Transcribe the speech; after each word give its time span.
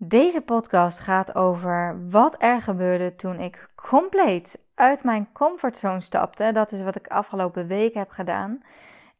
Deze 0.00 0.40
podcast 0.40 0.98
gaat 0.98 1.34
over 1.34 2.08
wat 2.10 2.42
er 2.42 2.62
gebeurde 2.62 3.14
toen 3.14 3.40
ik 3.40 3.68
compleet 3.74 4.58
uit 4.74 5.04
mijn 5.04 5.32
comfortzone 5.32 6.00
stapte. 6.00 6.50
Dat 6.52 6.72
is 6.72 6.80
wat 6.82 6.96
ik 6.96 7.06
afgelopen 7.06 7.66
week 7.66 7.94
heb 7.94 8.10
gedaan. 8.10 8.62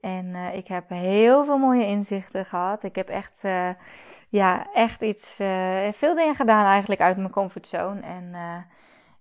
En 0.00 0.26
uh, 0.26 0.54
ik 0.54 0.68
heb 0.68 0.88
heel 0.88 1.44
veel 1.44 1.58
mooie 1.58 1.86
inzichten 1.86 2.44
gehad. 2.44 2.82
Ik 2.82 2.94
heb 2.94 3.08
echt, 3.08 3.44
uh, 3.44 3.70
ja, 4.28 4.72
echt 4.72 5.02
iets, 5.02 5.40
uh, 5.40 5.92
veel 5.92 6.14
dingen 6.14 6.34
gedaan 6.34 6.64
eigenlijk 6.64 7.00
uit 7.00 7.16
mijn 7.16 7.30
comfortzone. 7.30 8.00
En 8.00 8.34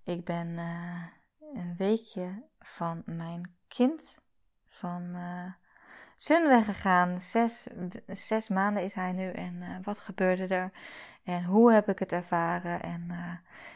ik 0.04 0.26
ben 0.26 0.58
een 1.54 1.74
weekje 1.78 2.44
van 2.60 3.02
mijn 3.06 3.56
kind, 3.68 4.18
van 4.68 5.16
Sun 6.20 6.48
weggegaan. 6.48 7.22
Zes, 8.14 8.48
maanden 8.50 8.84
is 8.84 8.94
hij 8.94 9.12
nu. 9.12 9.30
En 9.30 9.64
wat 9.84 9.98
gebeurde 9.98 10.48
er? 10.56 10.72
En 11.24 11.44
hoe 11.44 11.72
heb 11.72 11.90
ik 11.90 12.00
het 12.00 12.12
ervaren? 12.12 12.82
En 12.82 13.12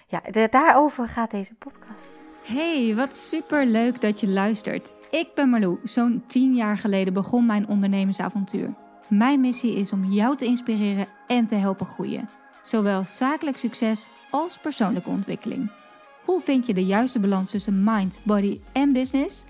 ja, 0.08 0.48
daarover 0.48 1.08
gaat 1.08 1.32
deze 1.32 1.54
podcast. 1.54 2.20
Hey, 2.44 2.94
wat 2.96 3.16
super 3.16 3.66
leuk 3.66 4.02
dat 4.02 4.20
je 4.20 4.28
luistert. 4.28 4.94
Ik 5.10 5.30
ben 5.36 5.50
Marlou. 5.50 5.80
Zo'n 5.84 6.24
10 6.28 6.56
jaar 6.56 6.78
geleden 6.78 7.14
begon 7.14 7.46
mijn 7.46 7.68
ondernemersavontuur. 7.68 8.74
Mijn 9.08 9.42
missie 9.42 9.76
is 9.76 9.92
om 9.92 10.04
jou 10.04 10.38
te 10.38 10.46
inspireren 10.46 11.08
en 11.28 11.46
te 11.46 11.56
helpen 11.56 11.86
groeien. 11.86 12.30
Zowel 12.64 13.06
zakelijk 13.06 13.58
succes 13.58 14.08
als 14.30 14.58
persoonlijke 14.58 15.10
ontwikkeling. 15.10 15.72
Hoe 16.26 16.42
vind 16.42 16.66
je 16.66 16.74
de 16.74 16.86
juiste 16.86 17.20
balans 17.20 17.52
tussen 17.52 17.84
mind, 17.84 18.20
body 18.24 18.60
en 18.72 18.94
business? 18.94 19.44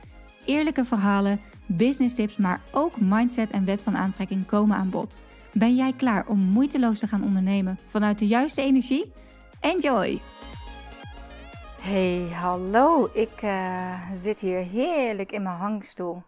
Eerlijke 0.46 0.86
verhalen, 0.86 1.40
business 1.78 2.16
tips, 2.16 2.38
maar 2.38 2.62
ook 2.72 3.00
mindset 3.00 3.52
en 3.52 3.66
wet 3.66 3.84
van 3.84 3.98
aantrekking 3.98 4.46
komen 4.46 4.78
aan 4.78 4.90
bod. 4.90 5.20
Ben 5.54 5.76
jij 5.76 5.94
klaar 5.94 6.28
om 6.28 6.40
moeiteloos 6.40 7.00
te 7.00 7.08
gaan 7.08 7.24
ondernemen 7.24 7.80
vanuit 7.88 8.20
de 8.20 8.28
juiste 8.28 8.62
energie? 8.62 9.14
Enjoy! 9.60 10.22
Hey, 11.82 12.30
hallo. 12.34 13.10
Ik 13.14 13.42
uh, 13.42 14.00
zit 14.16 14.40
hier 14.40 14.64
heerlijk 14.64 15.32
in 15.32 15.44
mijn 15.44 15.56
hangstoel 15.56 16.24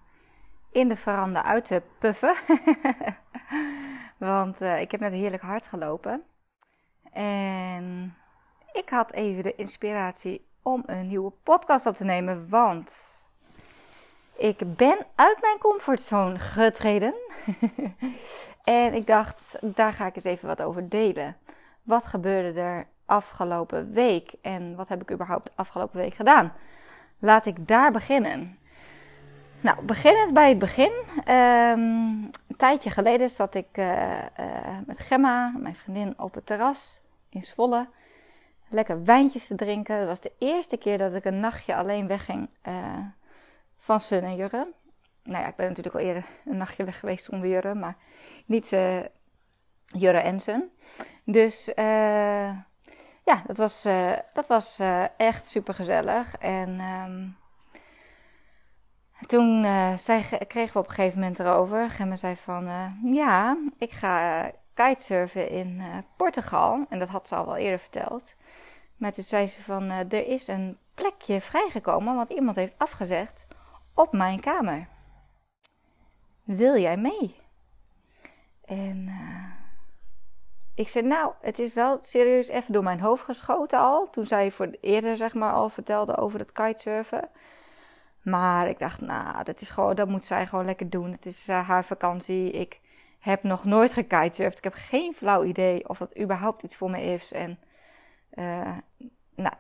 in 0.71 0.87
de 0.87 0.95
veranda 0.95 1.43
uit 1.43 1.65
te 1.65 1.81
puffen. 1.99 2.35
Want 4.17 4.61
uh, 4.61 4.81
ik 4.81 4.91
heb 4.91 4.99
net 4.99 5.11
heerlijk 5.11 5.41
hard 5.41 5.67
gelopen. 5.67 6.23
En 7.11 8.15
ik 8.71 8.89
had 8.89 9.11
even 9.11 9.43
de 9.43 9.55
inspiratie 9.55 10.45
om 10.61 10.83
een 10.85 11.07
nieuwe 11.07 11.31
podcast 11.43 11.85
op 11.85 11.95
te 11.95 12.03
nemen. 12.03 12.49
Want 12.49 13.22
ik 14.43 14.75
ben 14.75 14.97
uit 15.15 15.37
mijn 15.41 15.57
comfortzone 15.59 16.39
getreden. 16.39 17.13
en 18.63 18.93
ik 18.93 19.07
dacht, 19.07 19.57
daar 19.61 19.93
ga 19.93 20.05
ik 20.05 20.15
eens 20.15 20.23
even 20.23 20.47
wat 20.47 20.61
over 20.61 20.89
delen. 20.89 21.37
Wat 21.83 22.05
gebeurde 22.05 22.59
er 22.59 22.87
afgelopen 23.05 23.91
week 23.91 24.33
en 24.41 24.75
wat 24.75 24.89
heb 24.89 25.01
ik 25.01 25.11
überhaupt 25.11 25.51
afgelopen 25.55 25.99
week 25.99 26.13
gedaan? 26.13 26.53
Laat 27.19 27.45
ik 27.45 27.67
daar 27.67 27.91
beginnen. 27.91 28.57
Nou, 29.61 29.85
beginnend 29.85 30.33
bij 30.33 30.49
het 30.49 30.59
begin. 30.59 30.91
Um, 31.17 32.29
een 32.47 32.57
tijdje 32.57 32.89
geleden 32.89 33.29
zat 33.29 33.55
ik 33.55 33.77
uh, 33.77 34.11
uh, 34.39 34.77
met 34.85 34.99
Gemma, 34.99 35.53
mijn 35.57 35.75
vriendin, 35.75 36.13
op 36.17 36.33
het 36.33 36.45
terras 36.45 37.01
in 37.29 37.43
Zwolle. 37.43 37.87
Lekker 38.69 39.03
wijntjes 39.03 39.47
te 39.47 39.55
drinken. 39.55 39.99
Dat 39.99 40.07
was 40.07 40.21
de 40.21 40.31
eerste 40.37 40.77
keer 40.77 40.97
dat 40.97 41.13
ik 41.13 41.25
een 41.25 41.39
nachtje 41.39 41.75
alleen 41.75 42.07
wegging 42.07 42.49
uh, 42.67 42.73
van 43.83 43.99
Sun 43.99 44.23
en 44.23 44.35
Jurre. 44.35 44.67
Nou 45.23 45.43
ja, 45.43 45.47
ik 45.47 45.55
ben 45.55 45.67
natuurlijk 45.67 45.95
al 45.95 46.01
eerder 46.01 46.25
een 46.45 46.57
nachtje 46.57 46.83
weg 46.83 46.99
geweest 46.99 47.25
zonder 47.25 47.49
Jurre, 47.49 47.73
maar 47.73 47.95
niet 48.45 48.69
Jurre 49.85 50.19
en 50.19 50.39
Sun. 50.39 50.71
Dus 51.25 51.71
ja, 53.25 53.43
dat 53.47 53.57
was, 53.57 53.85
uh, 53.85 54.11
dat 54.33 54.47
was 54.47 54.79
echt 55.17 55.47
super 55.47 55.73
gezellig. 55.73 56.35
En 56.37 56.79
um, 56.79 57.37
toen 59.27 59.65
zei, 59.97 60.23
kregen 60.47 60.73
we 60.73 60.79
op 60.79 60.87
een 60.87 60.93
gegeven 60.93 61.19
moment 61.19 61.39
erover. 61.39 61.89
Gemma 61.89 62.15
zei 62.15 62.35
van, 62.35 62.69
ja, 63.03 63.57
ik 63.77 63.91
ga 63.91 64.51
kitesurfen 64.73 65.49
in 65.49 65.83
Portugal. 66.17 66.85
En 66.89 66.99
dat 66.99 67.09
had 67.09 67.27
ze 67.27 67.35
al 67.35 67.45
wel 67.45 67.57
eerder 67.57 67.79
verteld. 67.79 68.33
Maar 68.97 69.13
toen 69.13 69.23
zei 69.23 69.47
ze 69.47 69.63
van, 69.63 69.89
er 69.89 70.27
is 70.27 70.47
een 70.47 70.77
plekje 70.95 71.41
vrijgekomen, 71.41 72.15
want 72.15 72.29
iemand 72.29 72.55
heeft 72.55 72.77
afgezegd 72.77 73.41
op 73.93 74.11
mijn 74.11 74.39
kamer. 74.39 74.87
Wil 76.43 76.77
jij 76.77 76.97
mee? 76.97 77.41
En 78.65 79.09
ik 80.75 80.87
zei, 80.87 81.07
nou, 81.07 81.33
het 81.41 81.59
is 81.59 81.73
wel 81.73 81.99
serieus 82.01 82.47
even 82.47 82.73
door 82.73 82.83
mijn 82.83 82.99
hoofd 82.99 83.23
geschoten 83.23 83.79
al. 83.79 84.09
Toen 84.09 84.25
zij 84.25 84.51
voor 84.51 84.75
eerder, 84.81 85.17
zeg 85.17 85.33
maar, 85.33 85.53
al 85.53 85.69
vertelde 85.69 86.17
over 86.17 86.39
het 86.39 86.51
kitesurfen. 86.51 87.29
Maar 88.21 88.67
ik 88.69 88.79
dacht, 88.79 89.01
nou, 89.01 89.43
dat 89.43 89.61
is 89.61 89.69
gewoon, 89.69 89.95
dat 89.95 90.07
moet 90.07 90.25
zij 90.25 90.47
gewoon 90.47 90.65
lekker 90.65 90.89
doen. 90.89 91.11
Het 91.11 91.25
is 91.25 91.49
uh, 91.49 91.67
haar 91.67 91.85
vakantie. 91.85 92.51
Ik 92.51 92.79
heb 93.19 93.43
nog 93.43 93.63
nooit 93.63 93.93
gekitesurfd. 93.93 94.57
Ik 94.57 94.63
heb 94.63 94.73
geen 94.73 95.13
flauw 95.13 95.43
idee 95.43 95.89
of 95.89 95.97
dat 95.97 96.19
überhaupt 96.19 96.63
iets 96.63 96.75
voor 96.75 96.89
me 96.89 97.01
is. 97.01 97.31
En, 97.31 97.59
uh, 98.33 98.77
nou, 99.35 99.55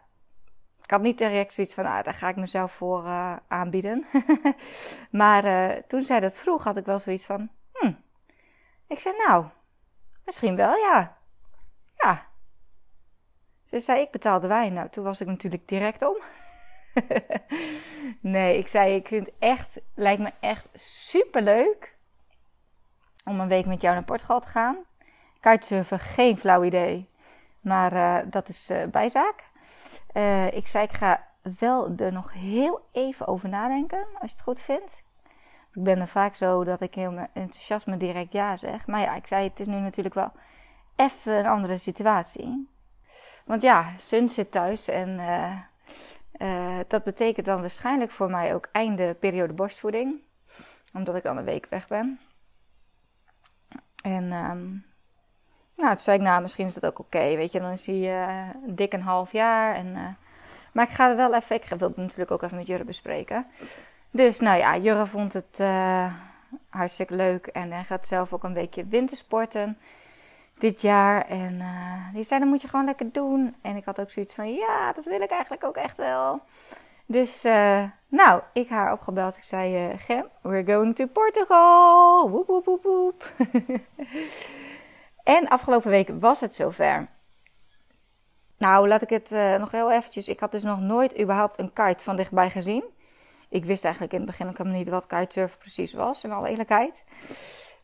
ik 0.83 0.91
had 0.91 1.01
niet 1.01 1.17
direct 1.17 1.53
zoiets 1.53 1.73
van, 1.73 1.85
ah, 1.85 2.03
daar 2.03 2.13
ga 2.13 2.29
ik 2.29 2.35
mezelf 2.35 2.71
voor 2.71 3.03
uh, 3.05 3.35
aanbieden. 3.47 4.05
maar 5.21 5.43
toen 5.87 6.01
zij 6.01 6.19
dat 6.19 6.37
vroeg, 6.37 6.63
had 6.63 6.77
ik 6.77 6.85
wel 6.85 6.99
zoiets 6.99 7.25
van, 7.25 7.49
hm. 7.73 7.91
Ik 8.87 8.99
zei, 8.99 9.15
nou, 9.27 9.45
Misschien 10.25 10.55
wel, 10.55 10.75
ja. 10.75 11.17
Ja. 11.95 12.25
Ze 13.65 13.79
zei, 13.79 14.01
ik 14.01 14.11
betaal 14.11 14.39
de 14.39 14.47
wijn. 14.47 14.73
Nou, 14.73 14.89
toen 14.89 15.03
was 15.03 15.21
ik 15.21 15.27
natuurlijk 15.27 15.67
direct 15.67 16.01
om. 16.01 16.17
nee, 18.35 18.57
ik 18.57 18.67
zei, 18.67 18.95
ik 18.95 19.07
vind 19.07 19.25
het 19.25 19.35
echt, 19.39 19.79
lijkt 19.95 20.21
me 20.21 20.31
echt 20.39 20.67
super 20.73 21.41
leuk 21.41 21.95
om 23.23 23.39
een 23.39 23.47
week 23.47 23.65
met 23.65 23.81
jou 23.81 23.93
naar 23.93 24.03
Portugal 24.03 24.39
te 24.39 24.47
gaan. 24.47 24.77
Kitesurfen, 25.39 25.99
geen 25.99 26.37
flauw 26.37 26.63
idee. 26.63 27.09
Maar 27.59 27.93
uh, 27.93 28.31
dat 28.31 28.49
is 28.49 28.71
bijzaak. 28.91 29.43
Uh, 30.13 30.51
ik 30.53 30.67
zei, 30.67 30.83
ik 30.83 30.93
ga 30.93 31.27
wel 31.59 31.93
er 31.97 32.11
nog 32.11 32.33
heel 32.33 32.89
even 32.91 33.27
over 33.27 33.49
nadenken, 33.49 34.05
als 34.13 34.31
je 34.31 34.35
het 34.37 34.41
goed 34.41 34.61
vindt. 34.61 35.03
Ik 35.73 35.83
ben 35.83 35.99
er 35.99 36.07
vaak 36.07 36.35
zo 36.35 36.63
dat 36.63 36.81
ik 36.81 36.95
heel 36.95 37.27
enthousiasme 37.33 37.97
direct 37.97 38.31
ja 38.31 38.55
zeg. 38.55 38.87
Maar 38.87 39.01
ja, 39.01 39.15
ik 39.15 39.27
zei, 39.27 39.47
het 39.47 39.59
is 39.59 39.67
nu 39.67 39.79
natuurlijk 39.79 40.15
wel 40.15 40.31
even 40.95 41.33
een 41.33 41.45
andere 41.45 41.77
situatie. 41.77 42.69
Want 43.45 43.61
ja, 43.61 43.93
Sun 43.97 44.29
zit 44.29 44.51
thuis 44.51 44.87
en 44.87 45.09
uh, 45.09 45.59
uh, 46.37 46.79
dat 46.87 47.03
betekent 47.03 47.45
dan 47.45 47.61
waarschijnlijk 47.61 48.11
voor 48.11 48.29
mij 48.29 48.53
ook 48.53 48.69
einde 48.71 49.13
periode 49.13 49.53
borstvoeding. 49.53 50.21
Omdat 50.93 51.15
ik 51.15 51.23
dan 51.23 51.37
een 51.37 51.43
week 51.43 51.67
weg 51.69 51.87
ben. 51.87 52.19
En 54.03 54.31
um, 54.31 54.85
nou, 55.75 55.89
toen 55.89 55.99
zei 55.99 56.17
ik, 56.17 56.23
nou, 56.23 56.41
misschien 56.41 56.67
is 56.67 56.73
dat 56.73 56.85
ook 56.85 56.99
oké. 56.99 57.35
Weet 57.35 57.51
je, 57.51 57.59
dan 57.59 57.71
is 57.71 57.85
hij 57.85 58.27
uh, 58.27 58.49
dik 58.65 58.93
een 58.93 59.01
half 59.01 59.31
jaar. 59.31 59.75
En, 59.75 60.17
maar 60.71 60.85
ik 60.85 60.93
ga 60.93 61.09
er 61.09 61.15
wel 61.15 61.33
even, 61.33 61.55
ik 61.55 61.65
wil 61.77 61.87
het 61.87 61.97
natuurlijk 61.97 62.31
ook 62.31 62.41
even 62.43 62.57
met 62.57 62.67
jullie 62.67 62.85
bespreken. 62.85 63.45
Dus 64.11 64.39
nou 64.39 64.57
ja, 64.57 64.77
Jurre 64.77 65.05
vond 65.05 65.33
het 65.33 65.57
uh, 65.61 66.13
hartstikke 66.69 67.15
leuk 67.15 67.47
en 67.47 67.71
hij 67.71 67.83
gaat 67.83 68.07
zelf 68.07 68.33
ook 68.33 68.43
een 68.43 68.53
weekje 68.53 68.85
wintersporten 68.85 69.77
dit 70.57 70.81
jaar. 70.81 71.25
En 71.25 71.61
die 72.13 72.23
zei, 72.23 72.39
dat 72.39 72.49
moet 72.49 72.61
je 72.61 72.67
gewoon 72.67 72.85
lekker 72.85 73.11
doen. 73.11 73.55
En 73.61 73.75
ik 73.75 73.85
had 73.85 73.99
ook 73.99 74.11
zoiets 74.11 74.33
van, 74.33 74.53
ja, 74.53 74.93
dat 74.93 75.05
wil 75.05 75.21
ik 75.21 75.31
eigenlijk 75.31 75.63
ook 75.63 75.75
echt 75.75 75.97
wel. 75.97 76.41
Dus 77.05 77.41
nou, 78.07 78.41
ik 78.53 78.69
haar 78.69 78.91
opgebeld. 78.91 79.37
Ik 79.37 79.43
zei, 79.43 79.97
Gem, 79.97 80.25
we're 80.41 80.73
going 80.73 80.95
to 80.95 81.05
Portugal. 81.05 82.29
Woep, 82.29 82.47
woep, 82.47 82.65
woep, 82.65 82.83
woep. 82.83 83.31
en 85.23 85.47
afgelopen 85.47 85.89
week 85.89 86.09
was 86.19 86.39
het 86.39 86.55
zover. 86.55 87.07
Nou, 88.57 88.87
laat 88.87 89.01
ik 89.01 89.09
het 89.09 89.29
nog 89.59 89.71
heel 89.71 89.91
eventjes. 89.91 90.27
Ik 90.27 90.39
had 90.39 90.51
dus 90.51 90.63
nog 90.63 90.79
nooit 90.79 91.19
überhaupt 91.19 91.59
een 91.59 91.73
kite 91.73 92.03
van 92.03 92.15
dichtbij 92.15 92.49
gezien. 92.49 92.83
Ik 93.49 93.65
wist 93.65 93.83
eigenlijk 93.83 94.13
in 94.13 94.21
het 94.21 94.29
begin 94.29 94.47
ook 94.47 94.63
niet 94.63 94.89
wat 94.89 95.07
kitesurfen 95.07 95.59
precies 95.59 95.93
was, 95.93 96.23
in 96.23 96.31
alle 96.31 96.49
eerlijkheid. 96.49 97.03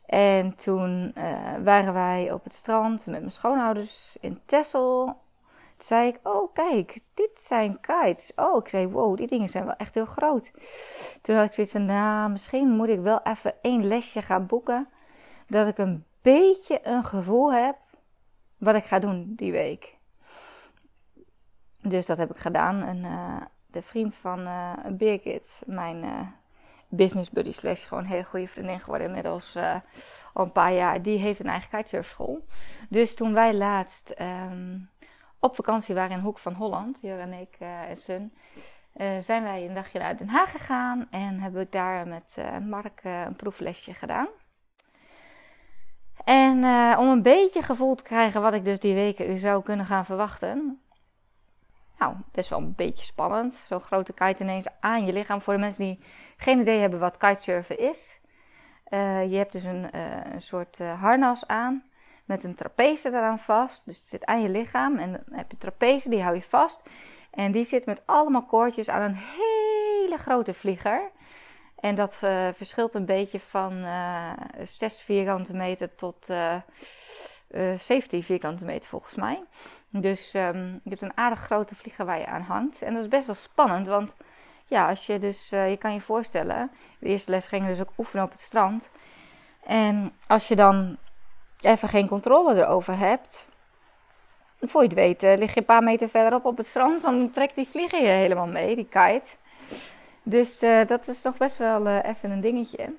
En 0.06 0.56
toen 0.56 1.12
uh, 1.18 1.56
waren 1.64 1.94
wij 1.94 2.32
op 2.32 2.44
het 2.44 2.56
strand 2.56 3.06
met 3.06 3.20
mijn 3.20 3.32
schoonouders 3.32 4.18
in 4.20 4.42
Texel. 4.46 5.06
Toen 5.06 5.88
zei 5.88 6.08
ik, 6.08 6.20
oh 6.24 6.54
kijk, 6.54 7.00
dit 7.14 7.40
zijn 7.40 7.80
kites. 7.82 8.32
Oh, 8.36 8.58
ik 8.58 8.70
zei, 8.70 8.88
wow, 8.88 9.18
die 9.18 9.28
dingen 9.28 9.50
zijn 9.50 9.66
wel 9.66 9.76
echt 9.76 9.94
heel 9.94 10.06
groot. 10.06 10.52
Toen 11.22 11.36
had 11.36 11.46
ik 11.46 11.54
zoiets 11.54 11.74
van, 11.74 11.86
nou, 11.86 12.32
misschien 12.32 12.70
moet 12.70 12.90
ik 12.90 13.00
wel 13.00 13.20
even 13.24 13.54
één 13.62 13.88
lesje 13.88 14.22
gaan 14.22 14.46
boeken. 14.46 14.88
Dat 15.48 15.68
ik 15.68 15.78
een 15.78 16.06
beetje 16.34 16.88
een 16.88 17.04
gevoel 17.04 17.54
heb 17.54 17.78
wat 18.58 18.76
ik 18.76 18.86
ga 18.86 19.00
doen 19.00 19.34
die 19.36 19.52
week. 19.52 19.98
Dus 21.82 22.06
dat 22.06 22.18
heb 22.18 22.30
ik 22.30 22.38
gedaan. 22.38 22.84
En 22.84 22.98
uh, 22.98 23.42
de 23.68 23.82
vriend 23.82 24.16
van 24.16 24.40
uh, 24.40 24.74
Birgit, 24.90 25.62
mijn 25.66 26.04
uh, 26.04 26.22
business 26.88 27.30
buddy 27.30 27.52
slash 27.52 27.88
gewoon 27.88 28.04
een 28.04 28.10
hele 28.10 28.24
goede 28.24 28.48
vriendin 28.48 28.80
geworden 28.80 29.08
inmiddels 29.08 29.56
al 30.34 30.44
een 30.44 30.52
paar 30.52 30.74
jaar. 30.74 31.02
Die 31.02 31.20
heeft 31.20 31.40
een 31.40 31.50
eigen 31.50 31.70
kitesurfschool. 31.70 32.46
Dus 32.90 33.16
toen 33.16 33.34
wij 33.34 33.54
laatst 33.54 34.10
ehm, 34.10 34.78
op 35.40 35.56
vakantie 35.56 35.96
waren 35.96 36.18
in 36.18 36.24
Hoek 36.24 36.40
van 36.40 36.54
Holland, 36.54 37.00
Jur 37.02 37.20
en 37.20 37.34
ik 37.34 37.56
en 37.60 37.98
Sun, 37.98 38.34
zijn 39.20 39.44
wij 39.44 39.66
een 39.66 39.74
dagje 39.74 40.00
naar 40.00 40.18
Den 40.18 40.30
Haag 40.30 40.52
gegaan 40.52 41.08
en 41.10 41.40
heb 41.40 41.58
ik 41.58 41.72
daar 41.72 42.08
met 42.08 42.36
Mark 42.62 43.02
een 43.04 43.36
proeflesje 43.36 43.94
gedaan. 43.94 44.28
En 46.30 46.58
om 46.98 47.10
een 47.10 47.22
beetje 47.22 47.62
gevoel 47.62 47.96
te 47.96 48.04
krijgen 48.04 48.42
wat 48.42 48.54
ik 48.54 48.64
dus 48.64 48.80
die 48.80 48.94
weken 48.94 49.40
zou 49.40 49.64
kunnen 49.64 49.86
gaan 49.86 50.06
verwachten, 50.06 50.82
nou, 52.00 52.16
best 52.32 52.50
wel 52.50 52.60
een 52.60 52.76
beetje 52.76 53.06
spannend. 53.06 53.56
Zo'n 53.68 53.80
grote 53.80 54.14
kite 54.14 54.44
ineens 54.44 54.68
aan 54.80 55.06
je 55.06 55.14
lichaam. 55.14 55.42
Voor 55.42 55.54
de 55.54 55.60
mensen 55.60 55.84
die 55.84 56.00
geen 56.38 56.60
idee 56.60 56.80
hebben 56.80 57.00
wat 57.00 57.18
kitesurfen 57.18 57.80
is. 57.80 58.20
Uh, 58.90 59.32
je 59.32 59.38
hebt 59.38 59.52
dus 59.52 59.64
een, 59.64 59.90
uh, 59.96 60.34
een 60.34 60.42
soort 60.42 60.78
harnas 60.78 61.48
aan 61.48 61.84
met 62.26 62.44
een 62.44 62.56
trapeze 62.56 63.10
eraan 63.10 63.40
vast. 63.40 63.86
Dus 63.86 64.00
het 64.00 64.10
zit 64.10 64.26
aan 64.26 64.42
je 64.42 64.50
lichaam 64.50 64.98
en 64.98 65.12
dan 65.12 65.38
heb 65.38 65.52
je 65.52 65.58
trapeze, 65.58 66.10
die 66.10 66.22
hou 66.22 66.36
je 66.36 66.42
vast. 66.42 66.82
En 67.32 67.52
die 67.52 67.64
zit 67.64 67.86
met 67.86 68.02
allemaal 68.06 68.46
koordjes 68.46 68.90
aan 68.90 69.02
een 69.02 69.18
hele 69.18 70.18
grote 70.18 70.54
vlieger. 70.54 71.12
En 71.80 71.96
dat 71.96 72.16
verschilt 72.54 72.94
een 72.94 73.06
beetje 73.06 73.40
van 73.40 73.86
6 74.64 75.02
vierkante 75.02 75.54
meter 75.54 75.96
tot 75.96 76.28
17 77.78 78.24
vierkante 78.24 78.66
meter 78.66 78.90
volgens 78.90 79.16
mij. 79.16 79.44
Dus 79.90 80.34
um, 80.34 80.72
je 80.84 80.90
hebt 80.90 81.02
een 81.02 81.18
aardig 81.18 81.40
grote 81.40 81.76
vlieger 81.76 82.06
waar 82.06 82.26
aan 82.26 82.42
hangt. 82.42 82.82
En 82.82 82.94
dat 82.94 83.04
is 83.04 83.10
best 83.10 83.26
wel 83.26 83.36
spannend, 83.36 83.88
want 83.88 84.14
ja, 84.66 84.90
als 84.90 85.06
je 85.06 85.20
dus, 85.20 85.52
uh, 85.52 85.70
je 85.70 85.78
kan 85.78 85.94
je 85.94 86.02
voorstellen, 86.02 86.72
de 87.00 87.08
eerste 87.08 87.32
les 87.32 87.48
gingen 87.48 87.66
we 87.66 87.72
dus 87.72 87.82
ook 87.82 87.94
oefenen 87.98 88.26
op 88.26 88.32
het 88.32 88.42
strand. 88.42 88.90
En 89.66 90.14
als 90.28 90.48
je 90.48 90.56
dan 90.56 90.98
even 91.62 91.90
geen 91.90 92.08
controle 92.08 92.56
erover 92.56 92.98
hebt, 92.98 93.48
voor 94.62 94.82
je 94.82 94.88
het 94.88 94.98
weet, 94.98 95.22
lig 95.22 95.54
je 95.54 95.60
een 95.60 95.66
paar 95.66 95.84
meter 95.84 96.10
verderop 96.10 96.46
op 96.46 96.58
het 96.58 96.68
strand, 96.68 97.02
dan 97.02 97.30
trekt 97.32 97.56
die 97.56 97.68
vlieger 97.68 98.02
je 98.02 98.08
helemaal 98.08 98.48
mee, 98.48 98.76
die 98.76 98.88
kite. 98.90 99.30
Dus 100.30 100.64
uh, 100.64 100.86
dat 100.88 101.08
is 101.08 101.22
toch 101.22 101.38
best 101.38 101.58
wel 101.58 101.88
uh, 101.88 102.04
even 102.04 102.32
een 102.32 102.42
dingetje. 102.42 102.94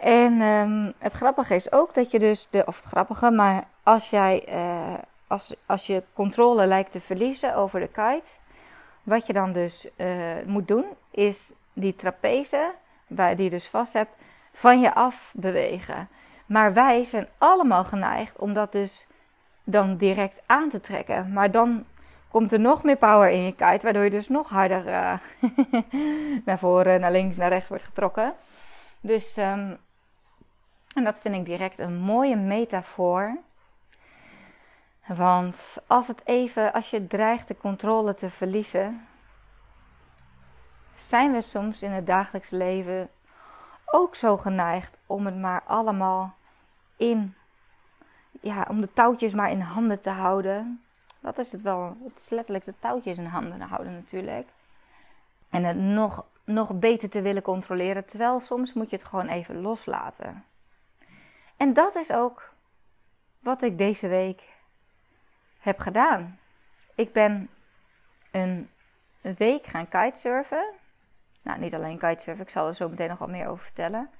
En 0.00 0.40
um, 0.40 0.92
het 0.98 1.12
grappige 1.12 1.54
is 1.54 1.72
ook 1.72 1.94
dat 1.94 2.10
je 2.10 2.18
dus, 2.18 2.46
de, 2.50 2.62
of 2.66 2.76
het 2.76 2.84
grappige, 2.84 3.30
maar 3.30 3.64
als 3.82 4.10
jij 4.10 4.48
als, 5.26 5.54
als 5.66 5.86
je 5.86 6.02
controle 6.12 6.66
lijkt 6.66 6.90
te 6.90 7.00
verliezen 7.00 7.54
over 7.56 7.80
de 7.80 7.86
kite, 7.86 8.30
wat 9.02 9.26
je 9.26 9.32
dan 9.32 9.52
dus 9.52 9.88
moet 10.46 10.68
doen, 10.68 10.84
is 11.10 11.52
die 11.72 11.94
trapeze, 11.94 12.70
waar 13.06 13.36
die 13.36 13.44
je 13.44 13.50
dus 13.50 13.68
vast 13.68 13.92
hebt, 13.92 14.12
van 14.52 14.80
je 14.80 14.94
af 14.94 15.32
bewegen. 15.36 16.08
Maar 16.46 16.72
wij 16.72 17.04
zijn 17.04 17.28
allemaal 17.38 17.84
geneigd 17.84 18.38
om 18.38 18.52
dat 18.52 18.72
dus 18.72 19.06
dan 19.64 19.96
direct 19.96 20.42
aan 20.46 20.68
te 20.68 20.80
trekken. 20.80 21.32
Maar 21.32 21.50
dan 21.50 21.84
komt 22.34 22.52
er 22.52 22.60
nog 22.60 22.82
meer 22.82 22.96
power 22.96 23.30
in 23.30 23.42
je 23.44 23.54
kite, 23.54 23.80
waardoor 23.82 24.04
je 24.04 24.10
dus 24.10 24.28
nog 24.28 24.48
harder 24.48 24.86
uh, 24.86 25.14
naar 26.46 26.58
voren, 26.58 27.00
naar 27.00 27.12
links, 27.12 27.36
naar 27.36 27.48
rechts 27.48 27.68
wordt 27.68 27.84
getrokken. 27.84 28.34
Dus, 29.00 29.36
um, 29.36 29.76
en 30.94 31.04
dat 31.04 31.18
vind 31.18 31.34
ik 31.34 31.44
direct 31.44 31.78
een 31.78 31.96
mooie 31.96 32.36
metafoor 32.36 33.38
want 35.06 35.76
als 35.86 36.08
het 36.08 36.20
even, 36.24 36.72
als 36.72 36.90
je 36.90 37.06
dreigt 37.06 37.48
de 37.48 37.56
controle 37.56 38.14
te 38.14 38.30
verliezen, 38.30 39.06
zijn 40.96 41.32
we 41.32 41.40
soms 41.40 41.82
in 41.82 41.90
het 41.90 42.06
dagelijks 42.06 42.50
leven 42.50 43.10
ook 43.84 44.14
zo 44.14 44.36
geneigd 44.36 44.96
om 45.06 45.26
het 45.26 45.36
maar 45.36 45.62
allemaal 45.66 46.34
in, 46.96 47.34
ja, 48.40 48.66
om 48.68 48.80
de 48.80 48.92
touwtjes 48.92 49.32
maar 49.32 49.50
in 49.50 49.60
handen 49.60 50.00
te 50.00 50.10
houden. 50.10 50.83
Dat 51.24 51.38
is 51.38 51.52
het 51.52 51.62
wel. 51.62 51.96
Het 52.04 52.18
is 52.18 52.28
letterlijk 52.28 52.64
de 52.64 52.74
touwtjes 52.78 53.18
in 53.18 53.24
handen 53.24 53.60
houden 53.60 53.92
natuurlijk. 53.92 54.48
En 55.50 55.64
het 55.64 55.76
nog, 55.76 56.24
nog 56.44 56.78
beter 56.78 57.10
te 57.10 57.22
willen 57.22 57.42
controleren. 57.42 58.04
Terwijl 58.04 58.40
soms 58.40 58.72
moet 58.72 58.90
je 58.90 58.96
het 58.96 59.04
gewoon 59.04 59.28
even 59.28 59.60
loslaten. 59.60 60.44
En 61.56 61.72
dat 61.72 61.94
is 61.94 62.12
ook 62.12 62.52
wat 63.38 63.62
ik 63.62 63.78
deze 63.78 64.08
week 64.08 64.42
heb 65.58 65.78
gedaan. 65.78 66.38
Ik 66.94 67.12
ben 67.12 67.48
een 68.30 68.68
week 69.20 69.66
gaan 69.66 69.88
kitesurfen. 69.88 70.64
Nou, 71.42 71.58
niet 71.58 71.74
alleen 71.74 71.98
kitesurfen, 71.98 72.44
ik 72.44 72.50
zal 72.50 72.66
er 72.66 72.74
zo 72.74 72.88
meteen 72.88 73.08
nog 73.08 73.18
wat 73.18 73.28
meer 73.28 73.48
over 73.48 73.64
vertellen. 73.64 74.10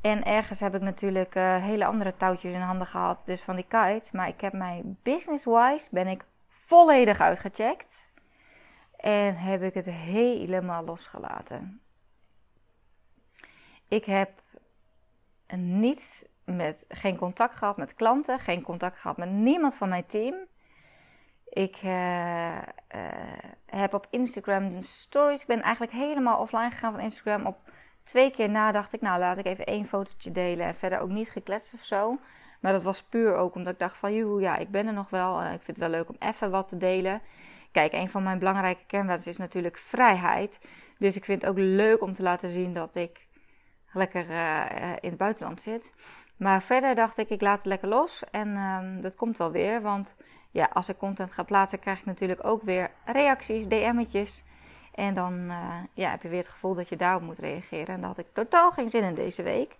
En 0.00 0.24
ergens 0.24 0.60
heb 0.60 0.74
ik 0.74 0.80
natuurlijk 0.80 1.34
uh, 1.34 1.62
hele 1.62 1.84
andere 1.84 2.16
touwtjes 2.16 2.52
in 2.52 2.60
handen 2.60 2.86
gehad, 2.86 3.18
dus 3.24 3.42
van 3.42 3.56
die 3.56 3.66
kite. 3.68 4.08
Maar 4.12 4.28
ik 4.28 4.40
heb 4.40 4.52
mij 4.52 4.82
business-wise 5.02 5.88
ben 5.90 6.06
ik 6.06 6.24
volledig 6.48 7.20
uitgecheckt. 7.20 8.08
En 8.96 9.36
heb 9.36 9.62
ik 9.62 9.74
het 9.74 9.86
helemaal 9.86 10.84
losgelaten. 10.84 11.80
Ik 13.88 14.04
heb 14.04 14.30
niets 15.56 16.24
met, 16.44 16.84
geen 16.88 17.16
contact 17.16 17.56
gehad 17.56 17.76
met 17.76 17.94
klanten, 17.94 18.38
geen 18.38 18.62
contact 18.62 18.98
gehad 18.98 19.16
met 19.16 19.30
niemand 19.30 19.74
van 19.74 19.88
mijn 19.88 20.06
team. 20.06 20.34
Ik 21.48 21.82
uh, 21.82 22.56
uh, 22.56 22.62
heb 23.66 23.94
op 23.94 24.06
Instagram 24.10 24.82
stories. 24.82 25.40
Ik 25.40 25.46
ben 25.46 25.62
eigenlijk 25.62 25.92
helemaal 25.92 26.38
offline 26.38 26.70
gegaan 26.70 26.92
van 26.92 27.00
Instagram. 27.00 27.46
Op 27.46 27.58
twee 28.04 28.30
keer 28.30 28.50
na 28.50 28.72
dacht 28.72 28.92
ik, 28.92 29.00
nou 29.00 29.18
laat 29.18 29.38
ik 29.38 29.46
even 29.46 29.66
één 29.66 29.86
fotootje 29.86 30.30
delen. 30.30 30.66
En 30.66 30.74
verder 30.74 31.00
ook 31.00 31.08
niet 31.08 31.30
gekletst 31.30 31.74
of 31.74 31.84
zo. 31.84 32.18
Maar 32.60 32.72
dat 32.72 32.82
was 32.82 33.02
puur 33.02 33.34
ook 33.34 33.54
omdat 33.54 33.72
ik 33.72 33.78
dacht 33.78 33.96
van, 33.96 34.14
joh, 34.14 34.40
ja, 34.40 34.56
ik 34.56 34.70
ben 34.70 34.86
er 34.86 34.92
nog 34.92 35.10
wel. 35.10 35.42
Uh, 35.42 35.44
ik 35.44 35.62
vind 35.62 35.66
het 35.66 35.78
wel 35.78 35.88
leuk 35.88 36.08
om 36.08 36.16
even 36.18 36.50
wat 36.50 36.68
te 36.68 36.76
delen. 36.76 37.20
Kijk, 37.72 37.92
een 37.92 38.08
van 38.08 38.22
mijn 38.22 38.38
belangrijke 38.38 38.86
kernwaarden 38.86 39.26
is 39.26 39.36
natuurlijk 39.36 39.78
vrijheid. 39.78 40.60
Dus 40.98 41.16
ik 41.16 41.24
vind 41.24 41.42
het 41.42 41.50
ook 41.50 41.58
leuk 41.58 42.02
om 42.02 42.14
te 42.14 42.22
laten 42.22 42.52
zien 42.52 42.74
dat 42.74 42.94
ik 42.94 43.26
lekker 43.92 44.24
in 45.00 45.08
het 45.08 45.16
buitenland 45.16 45.62
zit. 45.62 45.92
Maar 46.36 46.62
verder 46.62 46.94
dacht 46.94 47.18
ik, 47.18 47.30
ik 47.30 47.40
laat 47.40 47.56
het 47.56 47.66
lekker 47.66 47.88
los. 47.88 48.22
En 48.30 48.56
um, 48.56 49.00
dat 49.00 49.14
komt 49.14 49.38
wel 49.38 49.50
weer. 49.50 49.82
Want 49.82 50.14
ja, 50.50 50.70
als 50.72 50.88
ik 50.88 50.96
content 50.96 51.32
ga 51.32 51.42
plaatsen, 51.42 51.78
krijg 51.78 51.98
ik 51.98 52.04
natuurlijk 52.04 52.44
ook 52.44 52.62
weer 52.62 52.90
reacties, 53.04 53.66
DM'tjes. 53.66 54.42
En 55.00 55.14
dan 55.14 55.34
uh, 55.34 55.74
ja, 55.94 56.10
heb 56.10 56.22
je 56.22 56.28
weer 56.28 56.38
het 56.38 56.48
gevoel 56.48 56.74
dat 56.74 56.88
je 56.88 56.96
daarop 56.96 57.22
moet 57.22 57.38
reageren. 57.38 57.94
En 57.94 58.00
daar 58.00 58.08
had 58.08 58.18
ik 58.18 58.32
totaal 58.32 58.70
geen 58.70 58.90
zin 58.90 59.02
in 59.02 59.14
deze 59.14 59.42
week. 59.42 59.76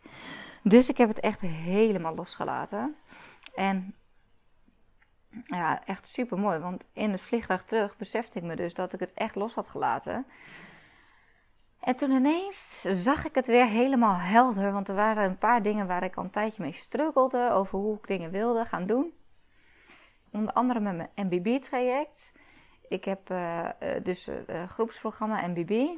Dus 0.63 0.89
ik 0.89 0.97
heb 0.97 1.09
het 1.09 1.21
echt 1.21 1.41
helemaal 1.41 2.15
losgelaten. 2.15 2.97
En 3.55 3.95
ja, 5.45 5.85
echt 5.85 6.09
super 6.09 6.39
mooi. 6.39 6.59
Want 6.59 6.87
in 6.93 7.11
het 7.11 7.21
vliegtuig 7.21 7.65
terug 7.65 7.97
besefte 7.97 8.39
ik 8.39 8.45
me 8.45 8.57
dus 8.57 8.75
dat 8.75 8.93
ik 8.93 9.01
het 9.01 9.13
echt 9.15 9.35
los 9.35 9.55
had 9.55 9.69
gelaten. 9.69 10.27
En 11.81 11.97
toen 11.97 12.11
ineens 12.11 12.85
zag 12.89 13.25
ik 13.25 13.35
het 13.35 13.47
weer 13.47 13.67
helemaal 13.67 14.17
helder. 14.17 14.73
Want 14.73 14.89
er 14.89 14.95
waren 14.95 15.25
een 15.25 15.39
paar 15.39 15.63
dingen 15.63 15.87
waar 15.87 16.03
ik 16.03 16.17
al 16.17 16.25
een 16.25 16.31
tijdje 16.31 16.63
mee 16.63 16.73
struggelde. 16.73 17.51
Over 17.51 17.79
hoe 17.79 17.97
ik 17.97 18.07
dingen 18.07 18.31
wilde 18.31 18.65
gaan 18.65 18.87
doen. 18.87 19.13
Onder 20.33 20.53
andere 20.53 20.81
met 20.81 20.97
mijn 20.97 21.11
MBB-traject. 21.15 22.33
Ik 22.91 23.05
heb 23.05 23.31
uh, 23.31 23.69
dus 24.03 24.29
uh, 24.29 24.69
groepsprogramma 24.69 25.47
MBB. 25.47 25.89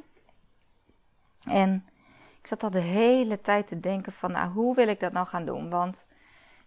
En 1.47 1.87
ik 2.41 2.47
zat 2.47 2.63
al 2.63 2.71
de 2.71 2.79
hele 2.79 3.41
tijd 3.41 3.67
te 3.67 3.79
denken 3.79 4.11
van, 4.11 4.31
nou, 4.31 4.51
hoe 4.51 4.75
wil 4.75 4.87
ik 4.87 4.99
dat 4.99 5.11
nou 5.11 5.27
gaan 5.27 5.45
doen? 5.45 5.69
Want 5.69 6.05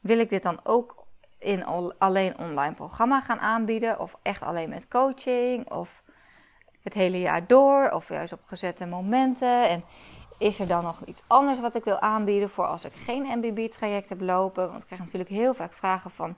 wil 0.01 0.19
ik 0.19 0.29
dit 0.31 0.43
dan 0.43 0.61
ook 0.63 1.07
in 1.39 1.65
alleen 1.99 2.39
online 2.39 2.75
programma 2.75 3.21
gaan 3.21 3.39
aanbieden? 3.39 4.01
Of 4.01 4.17
echt 4.23 4.43
alleen 4.43 4.69
met 4.69 4.89
coaching? 4.89 5.71
Of 5.71 6.03
het 6.83 6.95
hele 6.95 7.19
jaar 7.19 7.47
door 7.47 7.91
of 7.91 8.09
juist 8.09 8.33
op 8.33 8.45
gezette 8.45 8.87
momenten? 8.87 9.69
En 9.69 9.85
is 10.39 10.61
er 10.61 10.67
dan 10.67 10.83
nog 10.83 11.05
iets 11.05 11.23
anders 11.27 11.61
wat 11.61 11.75
ik 11.75 11.85
wil 11.85 11.99
aanbieden 11.99 12.51
voor 12.51 12.67
als 12.67 12.85
ik 12.85 12.93
geen 12.93 13.39
MBB-traject 13.39 14.09
heb 14.09 14.21
lopen? 14.21 14.69
Want 14.69 14.81
ik 14.81 14.87
krijg 14.87 15.03
natuurlijk 15.03 15.31
heel 15.31 15.55
vaak 15.55 15.73
vragen 15.73 16.11
van 16.11 16.37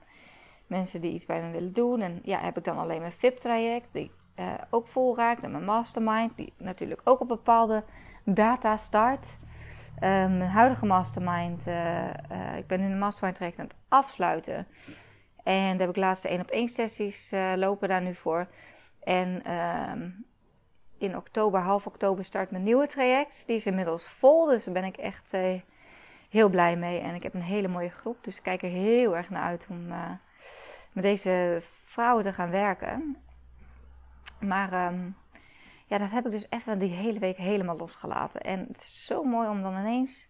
mensen 0.69 1.01
die 1.01 1.13
iets 1.13 1.27
bij 1.27 1.43
me 1.43 1.51
willen 1.51 1.73
doen. 1.73 2.01
En 2.01 2.21
ja, 2.23 2.39
heb 2.39 2.59
ik 2.59 2.65
dan 2.65 2.79
alleen 2.79 3.01
mijn 3.01 3.13
VIP-traject 3.13 3.89
die 3.93 4.11
uh, 4.39 4.55
ook 4.71 4.87
vol 4.87 5.17
raakt 5.17 5.43
en 5.43 5.51
mijn 5.51 5.65
mastermind 5.65 6.37
die 6.37 6.53
natuurlijk 6.57 7.01
ook 7.05 7.21
op 7.21 7.29
bepaalde 7.29 7.85
data 8.25 8.77
start. 8.77 9.39
Um, 9.95 10.39
mijn 10.39 10.51
huidige 10.51 10.87
mastermind, 10.87 11.67
uh, 11.67 12.57
ik 12.57 12.67
ben 12.67 12.81
in 12.81 12.91
een 12.91 12.99
mastermind 12.99 13.37
traject 13.37 13.59
aan 13.59 13.65
het 13.65 13.77
afsluiten. 13.89 14.67
En 15.45 15.71
daar 15.71 15.87
heb 15.87 15.89
ik 15.89 15.97
laatste 15.97 16.29
één 16.29 16.41
op 16.41 16.51
één 16.51 16.69
sessies 16.69 17.33
lopen 17.57 17.89
daar 17.89 18.03
nu 18.03 18.15
voor. 18.15 18.47
En 19.03 19.53
um, 19.55 20.27
in 20.99 21.17
oktober, 21.17 21.61
half 21.61 21.87
oktober, 21.87 22.25
start 22.25 22.51
mijn 22.51 22.63
nieuwe 22.63 22.87
traject. 22.87 23.47
Die 23.47 23.57
is 23.57 23.67
inmiddels 23.67 24.09
vol, 24.09 24.47
dus 24.47 24.65
daar 24.65 24.75
ben 24.75 24.85
ik 24.85 24.97
echt 24.97 25.33
heel 26.29 26.49
blij 26.49 26.77
mee. 26.77 27.01
En 27.01 27.15
ik 27.15 27.23
heb 27.23 27.35
een 27.35 27.43
hele 27.43 27.69
mooie 27.69 27.91
groep, 27.91 28.25
dus 28.25 28.37
ik 28.37 28.43
kijk 28.43 28.63
er 28.63 28.69
heel 28.69 29.17
erg 29.17 29.31
naar 29.31 29.43
uit 29.43 29.67
om 29.71 29.93
met 30.99 31.07
deze 31.07 31.59
vrouwen 31.85 32.25
te 32.25 32.33
gaan 32.33 32.51
werken. 32.51 33.17
Maar 34.41 34.93
um, 34.93 35.17
Ja, 35.87 35.99
dat 35.99 36.11
heb 36.11 36.25
ik 36.25 36.31
dus 36.31 36.47
even 36.51 36.79
die 36.79 36.93
hele 36.93 37.19
week 37.19 37.37
helemaal 37.37 37.77
losgelaten. 37.77 38.41
En 38.41 38.67
het 38.69 38.81
is 38.81 39.07
zo 39.07 39.25
mooi 39.25 39.49
om 39.49 39.63
dan 39.63 39.77
ineens 39.77 40.29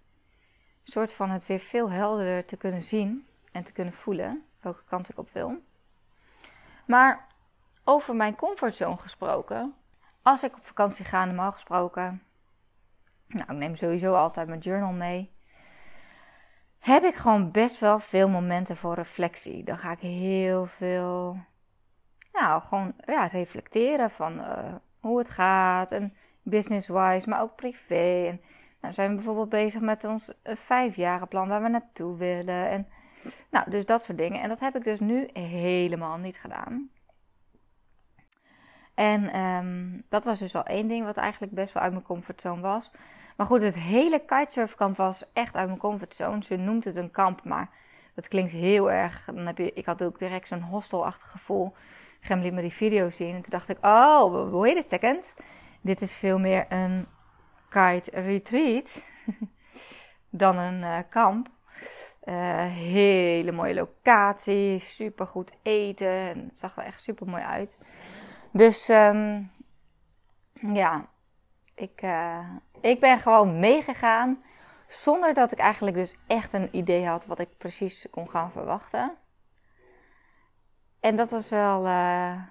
een 0.85 0.93
soort 0.93 1.13
van 1.13 1.31
het 1.31 1.47
weer 1.47 1.59
veel 1.59 1.91
helderder 1.91 2.45
te 2.45 2.57
kunnen 2.57 2.83
zien 2.83 3.27
en 3.53 3.65
te 3.65 3.73
kunnen 3.73 3.95
voelen 3.95 4.45
welke 4.61 4.85
kant 4.85 5.09
ik 5.09 5.19
op 5.19 5.31
wil. 5.33 5.63
Maar 6.87 7.27
over 7.85 8.15
mijn 8.15 8.37
comfortzone 8.37 8.97
gesproken. 8.97 9.75
Als 10.23 10.43
ik 10.43 10.57
op 10.57 10.67
vakantie 10.67 11.05
ga, 11.05 11.25
normaal 11.25 11.53
gesproken. 11.53 12.23
Nou, 13.27 13.53
ik 13.53 13.59
neem 13.59 13.77
sowieso 13.77 14.15
altijd 14.15 14.49
mijn 14.49 14.61
journal 14.61 14.93
mee. 14.93 15.33
Heb 16.79 17.05
ik 17.05 17.15
gewoon 17.15 17.51
best 17.51 17.79
wel 17.79 17.99
veel 17.99 18.29
momenten 18.29 18.77
voor 18.77 18.95
reflectie. 18.95 19.65
Dan 19.65 19.79
ga 19.79 19.93
ik 19.93 19.99
heel 19.99 20.67
veel. 20.67 21.37
Nou, 22.33 22.63
gewoon 22.63 22.95
ja, 23.07 23.27
reflecteren 23.27 24.11
van 24.11 24.39
uh, 24.39 24.75
hoe 25.01 25.19
het 25.19 25.31
gaat. 25.31 25.93
En 25.93 26.15
business-wise, 26.43 27.29
maar 27.29 27.41
ook 27.41 27.57
privé. 27.57 28.27
En 28.27 28.41
nou 28.81 28.95
zijn 28.95 29.09
we 29.09 29.15
bijvoorbeeld 29.15 29.49
bezig 29.49 29.81
met 29.81 30.05
ons 30.05 30.33
vijfjarenplan 30.45 31.49
waar 31.49 31.63
we 31.63 31.69
naartoe 31.69 32.17
willen. 32.17 32.69
En 32.69 32.89
nou, 33.51 33.71
dus 33.71 33.87
dat 33.87 34.05
soort 34.05 34.19
dingen. 34.19 34.41
En 34.41 34.49
dat 34.49 34.61
heb 34.61 34.77
ik 34.77 34.85
dus 34.85 35.01
nu 35.01 35.29
helemaal 35.33 36.17
niet 36.17 36.39
gedaan. 36.39 36.91
En 38.99 39.41
um, 39.41 40.03
dat 40.09 40.25
was 40.25 40.39
dus 40.39 40.55
al 40.55 40.65
één 40.65 40.89
ding 40.89 41.05
wat 41.05 41.17
eigenlijk 41.17 41.53
best 41.53 41.73
wel 41.73 41.83
uit 41.83 41.93
mijn 41.93 42.05
comfortzone 42.05 42.61
was. 42.61 42.91
Maar 43.37 43.47
goed, 43.47 43.63
het 43.63 43.75
hele 43.75 44.19
kitesurfkamp 44.19 44.97
was 44.97 45.25
echt 45.33 45.57
uit 45.57 45.67
mijn 45.67 45.79
comfortzone. 45.79 46.43
Ze 46.43 46.57
noemt 46.57 46.85
het 46.85 46.97
een 46.97 47.11
kamp, 47.11 47.45
maar 47.45 47.71
dat 48.15 48.29
klinkt 48.29 48.53
heel 48.53 48.91
erg. 48.91 49.25
Dan 49.25 49.47
heb 49.47 49.59
je, 49.59 49.73
ik 49.73 49.85
had 49.85 50.03
ook 50.03 50.19
direct 50.19 50.49
zo'n 50.49 50.63
hostelachtig 50.63 51.31
gevoel. 51.31 51.75
Gem 52.21 52.41
liet 52.41 52.53
me 52.53 52.61
die 52.61 52.73
video 52.73 53.11
zien 53.11 53.35
en 53.35 53.43
toen 53.43 53.51
dacht 53.51 53.69
ik, 53.69 53.79
oh, 53.81 54.51
wait 54.53 54.77
a 54.77 54.89
second. 54.89 55.35
Dit 55.81 56.01
is 56.01 56.13
veel 56.13 56.39
meer 56.39 56.67
een 56.69 57.07
kite 57.69 58.11
retreat 58.21 59.03
dan 60.31 60.57
een 60.57 60.81
uh, 60.81 60.99
kamp. 61.11 61.49
Uh, 62.25 62.65
hele 62.73 63.53
mooie 63.53 63.75
locatie, 63.75 64.81
super 64.81 65.27
goed 65.27 65.53
eten. 65.63 66.09
En 66.09 66.45
het 66.49 66.59
zag 66.59 66.77
er 66.77 66.85
echt 66.85 67.03
super 67.03 67.27
mooi 67.27 67.43
uit. 67.43 67.77
Dus 68.51 68.89
um, 68.89 69.51
ja, 70.53 71.07
ik, 71.75 72.03
uh, 72.03 72.47
ik 72.81 73.01
ben 73.01 73.19
gewoon 73.19 73.59
meegegaan. 73.59 74.43
Zonder 74.87 75.35
dat 75.35 75.53
ik 75.53 75.59
eigenlijk 75.59 75.97
dus 75.97 76.15
echt 76.27 76.53
een 76.53 76.69
idee 76.73 77.07
had 77.07 77.27
wat 77.27 77.39
ik 77.39 77.49
precies 77.59 78.07
kon 78.11 78.31
gaan 78.31 78.51
verwachten. 78.51 79.17
En 81.01 81.17
dat 81.17 81.31
was 81.31 81.49
wel, 81.49 81.87
uh, 81.87 82.43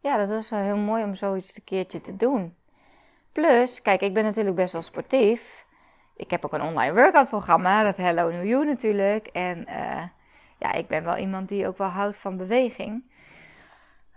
ja, 0.00 0.16
dat 0.16 0.28
was 0.28 0.50
wel 0.50 0.60
heel 0.60 0.76
mooi 0.76 1.04
om 1.04 1.14
zoiets 1.14 1.56
een 1.56 1.64
keertje 1.64 2.00
te 2.00 2.16
doen. 2.16 2.56
Plus, 3.32 3.82
kijk, 3.82 4.00
ik 4.00 4.14
ben 4.14 4.24
natuurlijk 4.24 4.56
best 4.56 4.72
wel 4.72 4.82
sportief. 4.82 5.66
Ik 6.16 6.30
heb 6.30 6.44
ook 6.44 6.52
een 6.52 6.62
online 6.62 6.92
workout 6.92 7.28
programma, 7.28 7.82
dat 7.82 7.96
Hello 7.96 8.30
New 8.30 8.46
You 8.46 8.64
natuurlijk. 8.64 9.26
En 9.26 9.58
uh, 9.68 10.02
ja, 10.58 10.72
ik 10.72 10.86
ben 10.86 11.04
wel 11.04 11.16
iemand 11.16 11.48
die 11.48 11.66
ook 11.66 11.78
wel 11.78 11.88
houdt 11.88 12.16
van 12.16 12.36
beweging. 12.36 13.09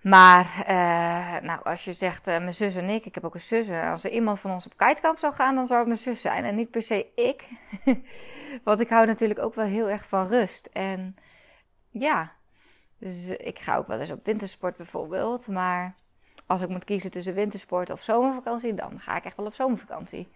Maar 0.04 0.46
uh, 0.60 1.48
nou, 1.48 1.64
als 1.64 1.86
je 1.86 1.94
zegt 1.94 2.28
uh, 2.28 2.38
mijn 2.38 2.54
zus 2.54 2.76
en 2.76 2.90
ik, 2.90 3.06
ik 3.06 3.16
heb 3.16 3.24
ook 3.24 3.34
een 3.34 3.40
zus. 3.40 3.70
Als 3.70 4.04
er 4.04 4.12
iemand 4.12 4.40
van 4.40 4.52
ons 4.52 4.66
op 4.66 4.78
kitekamp 4.78 5.20
zou 5.20 5.34
gaan, 5.34 5.56
dan 5.56 5.68
zou 5.68 5.80
het 5.80 5.88
mijn 5.88 6.00
zus 6.00 6.22
zijn. 6.22 6.46
En 6.46 6.56
niet 6.56 6.72
per 6.72 6.82
se 6.82 7.08
ik. 7.16 7.46
Want 8.64 8.80
ik 8.80 8.90
hou 8.90 9.06
natuurlijk 9.06 9.40
ook 9.40 9.56
wel 9.56 9.66
heel 9.66 9.90
erg 9.90 10.08
van 10.08 10.28
rust. 10.28 10.66
En 10.66 11.16
ja, 11.90 12.32
dus 12.98 13.28
ik 13.28 13.60
ga 13.60 13.78
ook 13.78 13.88
wel 13.88 14.00
eens 14.00 14.12
op 14.12 14.26
wintersport 14.26 14.78
bijvoorbeeld. 14.78 15.48
Maar 15.48 15.96
als 16.46 16.62
ik 16.62 16.70
moet 16.70 16.84
kiezen 16.84 17.12
tussen 17.12 17.34
wintersport 17.34 17.90
of 17.90 18.02
zomervakantie, 18.02 18.74
dan 18.74 19.00
ga 19.00 19.16
ik 19.16 19.26
echt 19.26 19.38
wel 19.38 19.46
op 19.46 19.54
zomervakantie. 19.54 20.28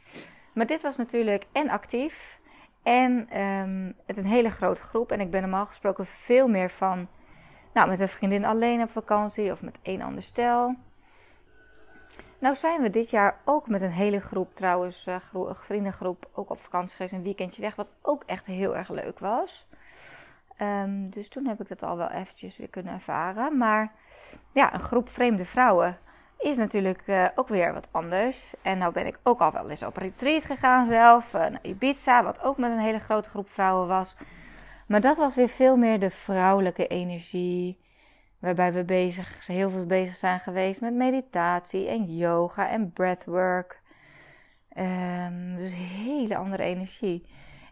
Maar 0.53 0.65
dit 0.65 0.81
was 0.81 0.97
natuurlijk 0.97 1.45
en 1.51 1.69
actief 1.69 2.39
en 2.83 3.41
um, 3.41 3.95
het 4.05 4.17
een 4.17 4.25
hele 4.25 4.49
grote 4.49 4.81
groep. 4.81 5.11
En 5.11 5.19
ik 5.19 5.31
ben 5.31 5.41
normaal 5.41 5.65
gesproken 5.65 6.05
veel 6.05 6.47
meer 6.47 6.69
van 6.69 7.07
nou, 7.77 7.89
met 7.89 7.99
een 7.99 8.07
vriendin 8.07 8.45
alleen 8.45 8.81
op 8.81 8.89
vakantie 8.89 9.51
of 9.51 9.61
met 9.61 9.77
één 9.81 10.01
ander 10.01 10.23
stel. 10.23 10.75
Nou 12.39 12.55
zijn 12.55 12.81
we 12.81 12.89
dit 12.89 13.09
jaar 13.09 13.37
ook 13.45 13.67
met 13.67 13.81
een 13.81 13.91
hele 13.91 14.19
groep, 14.19 14.53
trouwens, 14.53 15.07
uh, 15.07 15.15
vriendengroep, 15.51 16.29
ook 16.33 16.49
op 16.49 16.61
vakantie 16.61 16.95
geweest, 16.95 17.13
een 17.13 17.23
weekendje 17.23 17.61
weg, 17.61 17.75
wat 17.75 17.87
ook 18.01 18.23
echt 18.25 18.45
heel 18.45 18.75
erg 18.75 18.89
leuk 18.89 19.19
was. 19.19 19.67
Um, 20.61 21.09
dus 21.09 21.29
toen 21.29 21.45
heb 21.45 21.61
ik 21.61 21.67
dat 21.67 21.83
al 21.83 21.97
wel 21.97 22.09
eventjes 22.09 22.57
weer 22.57 22.69
kunnen 22.69 22.93
ervaren. 22.93 23.57
Maar 23.57 23.91
ja, 24.51 24.73
een 24.73 24.79
groep 24.79 25.09
vreemde 25.09 25.45
vrouwen 25.45 25.97
is 26.37 26.57
natuurlijk 26.57 27.01
uh, 27.05 27.25
ook 27.35 27.47
weer 27.47 27.73
wat 27.73 27.87
anders. 27.91 28.53
En 28.61 28.77
nou 28.77 28.93
ben 28.93 29.05
ik 29.05 29.19
ook 29.23 29.39
al 29.39 29.51
wel 29.51 29.69
eens 29.69 29.83
op 29.83 29.97
retreat 29.97 30.43
gegaan 30.43 30.85
zelf, 30.85 31.33
uh, 31.33 31.39
naar 31.39 31.59
Ibiza, 31.61 32.23
wat 32.23 32.43
ook 32.43 32.57
met 32.57 32.71
een 32.71 32.79
hele 32.79 32.99
grote 32.99 33.29
groep 33.29 33.49
vrouwen 33.49 33.87
was. 33.87 34.15
Maar 34.87 35.01
dat 35.01 35.17
was 35.17 35.35
weer 35.35 35.49
veel 35.49 35.75
meer 35.75 35.99
de 35.99 36.09
vrouwelijke 36.09 36.87
energie. 36.87 37.79
Waarbij 38.39 38.73
we 38.73 38.83
bezig, 38.83 39.47
heel 39.47 39.69
veel 39.69 39.85
bezig 39.85 40.15
zijn 40.15 40.39
geweest 40.39 40.81
met 40.81 40.93
meditatie 40.93 41.87
en 41.87 42.15
yoga 42.15 42.69
en 42.69 42.91
breathwork. 42.91 43.81
Um, 44.77 45.55
dus 45.55 45.73
hele 45.73 46.37
andere 46.37 46.63
energie. 46.63 47.25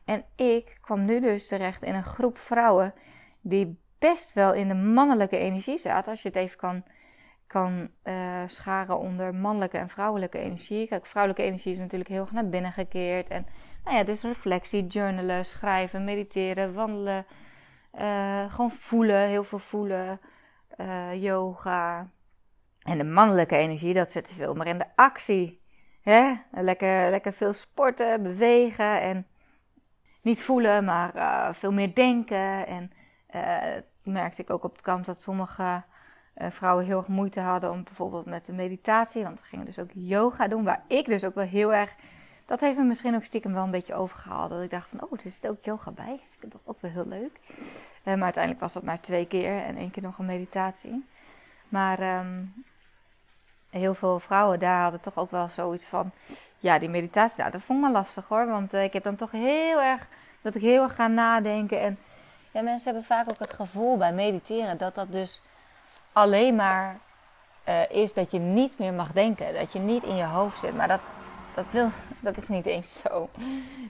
En 0.05 0.23
ik 0.35 0.77
kwam 0.81 1.05
nu 1.05 1.19
dus 1.19 1.47
terecht 1.47 1.83
in 1.83 1.95
een 1.95 2.03
groep 2.03 2.37
vrouwen 2.37 2.93
die 3.41 3.79
best 3.99 4.33
wel 4.33 4.53
in 4.53 4.67
de 4.67 4.73
mannelijke 4.73 5.37
energie 5.37 5.77
zaten. 5.77 6.11
Als 6.11 6.21
je 6.21 6.27
het 6.27 6.37
even 6.37 6.57
kan, 6.57 6.83
kan 7.47 7.89
uh, 8.03 8.43
scharen 8.47 8.99
onder 8.99 9.35
mannelijke 9.35 9.77
en 9.77 9.89
vrouwelijke 9.89 10.37
energie. 10.37 10.87
Kijk, 10.87 11.05
vrouwelijke 11.05 11.45
energie 11.47 11.73
is 11.73 11.79
natuurlijk 11.79 12.09
heel 12.09 12.21
erg 12.21 12.31
naar 12.31 12.49
binnen 12.49 12.71
gekeerd. 12.71 13.27
En 13.27 13.45
nou 13.83 13.97
ja, 13.97 14.03
dus 14.03 14.21
reflectie, 14.21 14.87
journalen, 14.87 15.45
schrijven, 15.45 16.03
mediteren, 16.03 16.73
wandelen. 16.73 17.25
Uh, 17.99 18.53
gewoon 18.53 18.71
voelen, 18.71 19.27
heel 19.27 19.43
veel 19.43 19.59
voelen. 19.59 20.19
Uh, 20.77 21.21
yoga. 21.21 22.09
En 22.81 22.97
de 22.97 23.03
mannelijke 23.03 23.55
energie, 23.55 23.93
dat 23.93 24.11
zit 24.11 24.33
veel 24.33 24.53
meer 24.53 24.67
in 24.67 24.77
de 24.77 24.95
actie. 24.95 25.61
Hè? 26.01 26.33
Lekker, 26.51 27.09
lekker 27.09 27.33
veel 27.33 27.53
sporten, 27.53 28.23
bewegen 28.23 29.01
en 29.01 29.27
niet 30.21 30.43
voelen, 30.43 30.83
maar 30.83 31.55
veel 31.55 31.71
meer 31.71 31.93
denken. 31.93 32.67
En 32.67 32.91
merkte 34.03 34.41
ik 34.41 34.49
ook 34.49 34.63
op 34.63 34.71
het 34.71 34.81
kamp 34.81 35.05
dat 35.05 35.21
sommige 35.21 35.83
vrouwen 36.37 36.85
heel 36.85 36.97
erg 36.97 37.07
moeite 37.07 37.39
hadden 37.39 37.71
om 37.71 37.83
bijvoorbeeld 37.83 38.25
met 38.25 38.45
de 38.45 38.53
meditatie. 38.53 39.23
Want 39.23 39.39
we 39.39 39.45
gingen 39.45 39.65
dus 39.65 39.79
ook 39.79 39.89
yoga 39.93 40.47
doen, 40.47 40.63
waar 40.63 40.83
ik 40.87 41.05
dus 41.05 41.23
ook 41.23 41.35
wel 41.35 41.45
heel 41.45 41.73
erg 41.73 41.95
dat 42.45 42.59
heeft 42.59 42.77
me 42.77 42.83
misschien 42.83 43.15
ook 43.15 43.23
stiekem 43.23 43.53
wel 43.53 43.63
een 43.63 43.71
beetje 43.71 43.95
overgehaald. 43.95 44.49
Dat 44.49 44.61
ik 44.61 44.69
dacht 44.69 44.89
van, 44.89 45.01
oh, 45.01 45.11
er 45.11 45.31
zit 45.31 45.47
ook 45.47 45.65
yoga 45.65 45.91
bij. 45.91 46.19
Vind 46.29 46.43
ik 46.43 46.51
toch 46.51 46.61
ook 46.65 46.81
wel 46.81 46.91
heel 46.91 47.07
leuk. 47.07 47.39
Uh, 47.47 48.13
maar 48.13 48.23
uiteindelijk 48.23 48.63
was 48.63 48.73
dat 48.73 48.83
maar 48.83 48.99
twee 48.99 49.27
keer 49.27 49.63
en 49.63 49.77
één 49.77 49.91
keer 49.91 50.03
nog 50.03 50.17
een 50.17 50.25
meditatie. 50.25 51.05
Maar 51.69 52.19
um, 52.19 52.65
heel 53.69 53.93
veel 53.93 54.19
vrouwen 54.19 54.59
daar 54.59 54.81
hadden 54.81 55.01
toch 55.01 55.17
ook 55.17 55.31
wel 55.31 55.47
zoiets 55.47 55.85
van, 55.85 56.11
ja, 56.57 56.79
die 56.79 56.89
meditatie, 56.89 57.39
nou, 57.39 57.51
dat 57.51 57.61
vond 57.61 57.85
ik 57.85 57.91
lastig 57.91 58.27
hoor. 58.27 58.47
Want 58.47 58.73
uh, 58.73 58.83
ik 58.83 58.93
heb 58.93 59.03
dan 59.03 59.15
toch 59.15 59.31
heel 59.31 59.81
erg, 59.81 60.07
dat 60.41 60.55
ik 60.55 60.61
heel 60.61 60.83
erg 60.83 60.95
ga 60.95 61.07
nadenken. 61.07 61.81
En 61.81 61.97
ja, 62.51 62.61
mensen 62.61 62.91
hebben 62.91 63.07
vaak 63.07 63.29
ook 63.29 63.39
het 63.39 63.53
gevoel 63.53 63.97
bij 63.97 64.13
mediteren 64.13 64.77
dat 64.77 64.95
dat 64.95 65.11
dus 65.11 65.41
alleen 66.15 66.55
maar 66.55 66.99
uh, 67.67 67.89
is 67.89 68.13
dat 68.13 68.31
je 68.31 68.39
niet 68.39 68.79
meer 68.79 68.93
mag 68.93 69.11
denken. 69.11 69.53
Dat 69.53 69.73
je 69.73 69.79
niet 69.79 70.03
in 70.03 70.15
je 70.15 70.25
hoofd 70.25 70.59
zit. 70.59 70.75
Maar 70.75 70.87
dat 70.87 71.01
dat, 71.55 71.71
wil, 71.71 71.89
dat 72.19 72.37
is 72.37 72.47
niet 72.47 72.65
eens 72.65 73.01
zo. 73.01 73.29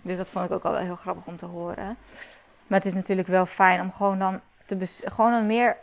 Dus 0.01 0.17
dat 0.17 0.27
vond 0.27 0.45
ik 0.45 0.51
ook 0.51 0.63
al 0.63 0.71
wel 0.71 0.81
heel 0.81 0.95
grappig 0.95 1.25
om 1.25 1.37
te 1.37 1.45
horen. 1.45 1.97
Maar 2.67 2.79
het 2.79 2.85
is 2.85 2.93
natuurlijk 2.93 3.27
wel 3.27 3.45
fijn 3.45 3.81
om 3.81 3.91
gewoon 3.91 4.19
dan, 4.19 4.41
te 4.65 4.77
gewoon 5.03 5.31
dan 5.31 5.45
meer 5.45 5.77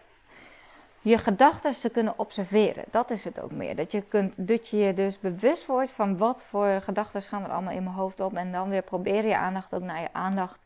je 1.01 1.19
gedachten 1.19 1.81
te 1.81 1.89
kunnen 1.89 2.19
observeren. 2.19 2.85
Dat 2.91 3.11
is 3.11 3.25
het 3.25 3.41
ook 3.41 3.51
meer. 3.51 3.77
Dat 3.77 3.93
je, 3.93 4.03
kunt, 4.03 4.49
dat 4.49 4.69
je 4.69 4.77
je 4.77 4.95
dus 4.95 5.19
bewust 5.19 5.67
wordt 5.67 5.91
van 5.91 6.17
wat 6.17 6.45
voor 6.45 6.81
gedachten 6.83 7.23
gaan 7.23 7.45
er 7.45 7.51
allemaal 7.51 7.75
in 7.75 7.83
mijn 7.83 7.97
hoofd 7.97 8.21
op. 8.21 8.35
En 8.35 8.53
dan 8.53 8.69
weer 8.69 8.83
proberen 8.83 9.29
je 9.29 9.37
aandacht 9.37 9.75
ook 9.75 9.83
naar 9.83 10.01
je 10.01 10.13
aandacht 10.13 10.59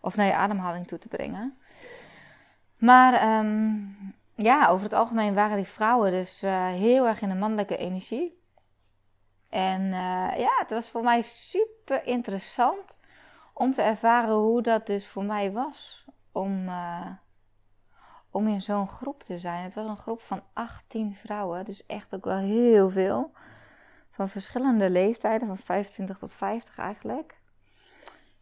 of 0.00 0.16
naar 0.16 0.26
je 0.26 0.34
ademhaling 0.34 0.86
toe 0.86 0.98
te 0.98 1.08
brengen. 1.08 1.58
Maar 2.76 3.38
um, 3.38 3.96
ja, 4.42 4.68
over 4.68 4.84
het 4.84 4.92
algemeen 4.92 5.34
waren 5.34 5.56
die 5.56 5.66
vrouwen 5.66 6.10
dus 6.10 6.42
uh, 6.42 6.66
heel 6.66 7.06
erg 7.06 7.20
in 7.20 7.28
de 7.28 7.34
mannelijke 7.34 7.76
energie. 7.76 8.42
En 9.48 9.82
uh, 9.82 10.38
ja, 10.38 10.56
het 10.58 10.70
was 10.70 10.88
voor 10.88 11.02
mij 11.02 11.22
super 11.22 12.06
interessant 12.06 12.96
om 13.52 13.72
te 13.72 13.82
ervaren 13.82 14.34
hoe 14.34 14.62
dat 14.62 14.86
dus 14.86 15.06
voor 15.06 15.24
mij 15.24 15.52
was 15.52 16.04
om, 16.32 16.68
uh, 16.68 17.06
om 18.30 18.48
in 18.48 18.62
zo'n 18.62 18.88
groep 18.88 19.22
te 19.22 19.38
zijn. 19.38 19.62
Het 19.62 19.74
was 19.74 19.86
een 19.86 19.96
groep 19.96 20.20
van 20.20 20.42
18 20.52 21.14
vrouwen, 21.14 21.64
dus 21.64 21.86
echt 21.86 22.14
ook 22.14 22.24
wel 22.24 22.38
heel 22.38 22.90
veel. 22.90 23.32
Van 24.10 24.28
verschillende 24.28 24.90
leeftijden, 24.90 25.46
van 25.46 25.58
25 25.58 26.18
tot 26.18 26.32
50 26.34 26.78
eigenlijk. 26.78 27.38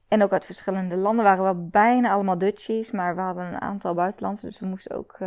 En 0.08 0.22
ook 0.22 0.32
uit 0.32 0.44
verschillende 0.44 0.96
landen 0.96 1.24
waren 1.24 1.46
we 1.46 1.68
bijna 1.70 2.12
allemaal 2.12 2.38
Dutchies, 2.38 2.90
maar 2.90 3.14
we 3.14 3.20
hadden 3.20 3.46
een 3.46 3.60
aantal 3.60 3.94
buitenlandse, 3.94 4.46
dus 4.46 4.58
we 4.58 4.66
moesten 4.66 4.96
ook 4.96 5.18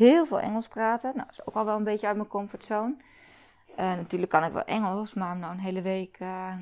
heel 0.00 0.26
veel 0.26 0.40
Engels 0.40 0.68
praten. 0.68 1.12
Nou, 1.14 1.26
dat 1.26 1.38
is 1.38 1.46
ook 1.46 1.54
al 1.54 1.64
wel 1.64 1.76
een 1.76 1.84
beetje 1.84 2.06
uit 2.06 2.16
mijn 2.16 2.28
comfortzone. 2.28 2.94
Uh, 3.70 3.76
natuurlijk 3.76 4.30
kan 4.30 4.44
ik 4.44 4.52
wel 4.52 4.64
Engels, 4.64 5.14
maar 5.14 5.32
om 5.32 5.38
nou 5.38 5.52
een 5.52 5.60
hele 5.60 5.82
week 5.82 6.20
uh, 6.20 6.54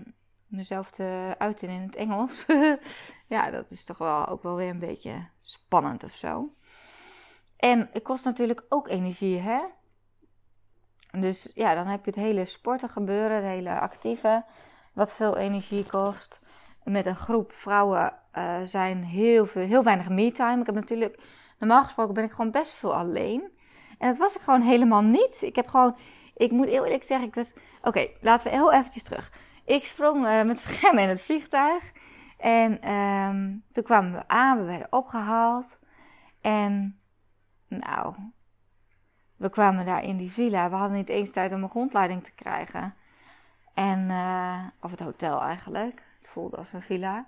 mezelf 0.47 0.90
te 0.90 1.35
uiten 1.38 1.68
in 1.68 1.80
het 1.80 1.97
Engels. 1.97 2.47
ja, 3.35 3.50
dat 3.50 3.71
is 3.71 3.85
toch 3.85 3.99
wel 3.99 4.26
ook 4.26 4.42
wel 4.42 4.54
weer 4.54 4.71
een 4.71 4.78
beetje 4.78 5.26
spannend 5.40 6.04
of 6.04 6.12
zo. 6.12 6.52
En 7.57 7.88
het 7.92 8.02
kost 8.02 8.25
natuurlijk 8.25 8.64
ook 8.68 8.88
energie, 8.88 9.38
hè? 9.38 9.61
Dus 11.11 11.50
ja, 11.54 11.75
dan 11.75 11.87
heb 11.87 12.04
je 12.04 12.11
het 12.11 12.21
hele 12.21 12.45
sporten 12.45 12.88
gebeuren, 12.88 13.37
het 13.37 13.45
hele 13.45 13.80
actieve, 13.80 14.45
wat 14.92 15.14
veel 15.14 15.37
energie 15.37 15.87
kost. 15.87 16.40
Met 16.85 17.07
een 17.07 17.16
groep 17.16 17.52
vrouwen 17.52 18.12
uh, 18.35 18.57
zijn 18.64 19.04
heel, 19.04 19.47
veel, 19.47 19.66
heel 19.66 19.83
weinig 19.83 20.09
me-time. 20.09 20.61
Ik 20.61 20.66
heb 20.66 20.75
natuurlijk, 20.75 21.21
normaal 21.59 21.83
gesproken 21.83 22.15
ben 22.15 22.25
ik 22.25 22.33
gewoon 22.33 22.50
best 22.50 22.73
veel 22.75 22.95
alleen. 22.95 23.57
En 23.99 24.09
dat 24.09 24.19
was 24.19 24.37
ik 24.37 24.41
gewoon 24.41 24.62
helemaal 24.62 25.03
niet. 25.03 25.43
Ik 25.43 25.57
heb 25.57 25.69
gewoon, 25.69 25.97
ik 26.35 26.50
moet 26.50 26.67
heel 26.67 26.85
eerlijk 26.85 27.05
zeggen, 27.05 27.29
ik 27.29 27.35
was... 27.35 27.53
Oké, 27.83 28.09
laten 28.21 28.47
we 28.47 28.57
heel 28.57 28.73
eventjes 28.73 29.03
terug. 29.03 29.33
Ik 29.65 29.87
sprong 29.87 30.27
uh, 30.27 30.43
met 30.43 30.61
Gemma 30.81 31.00
in 31.00 31.09
het 31.09 31.23
vliegtuig. 31.23 31.93
En 32.38 32.93
um, 32.93 33.65
toen 33.73 33.85
kwamen 33.85 34.12
we 34.12 34.29
aan, 34.29 34.59
we 34.59 34.65
werden 34.65 34.87
opgehaald. 34.91 35.79
En 36.41 37.00
nou, 37.69 38.15
we 39.37 39.50
kwamen 39.50 39.87
daar 39.87 40.05
in 40.05 40.17
die 40.17 40.33
villa. 40.33 40.71
We 40.71 40.77
hadden 40.77 40.97
niet 40.97 41.09
eens 41.09 41.31
tijd 41.31 41.53
om 41.53 41.62
een 41.62 41.71
grondleiding 41.71 42.25
te 42.25 42.33
krijgen. 42.35 42.95
En, 43.75 44.09
uh, 44.11 44.67
of 44.81 44.91
het 44.91 45.00
hotel 45.00 45.41
eigenlijk. 45.41 46.03
Het 46.21 46.31
voelde 46.31 46.57
als 46.57 46.73
een 46.73 46.83
villa. 46.83 47.27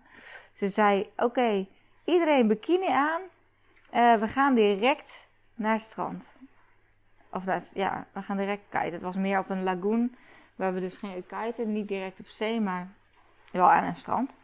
Ze 0.53 0.69
zei: 0.69 1.13
Oké, 1.17 1.67
iedereen 2.05 2.49
bikini 2.49 2.89
aan. 2.89 3.21
Uh, 3.95 4.15
we 4.15 4.29
gaan 4.29 4.55
direct 4.55 5.29
naar 5.55 5.73
het 5.73 5.83
strand. 5.83 6.25
Of 7.33 7.45
dat, 7.45 7.71
ja, 7.75 8.07
we 8.13 8.23
gaan 8.23 8.37
direct 8.37 8.63
kiten. 8.69 8.93
Het 8.93 9.03
was 9.03 9.17
meer 9.17 9.39
op 9.39 9.51
een 9.51 9.63
lagoon. 9.63 10.15
Waar 10.57 10.75
we 10.75 10.81
dus 10.81 10.97
gingen 10.97 11.27
kiten. 11.27 11.73
Niet 11.73 11.89
direct 11.89 12.21
op 12.21 12.27
zee, 12.27 12.61
maar 12.61 12.89
wel 13.53 13.71
aan 13.71 13.85
een 13.85 13.97
strand. 13.97 14.37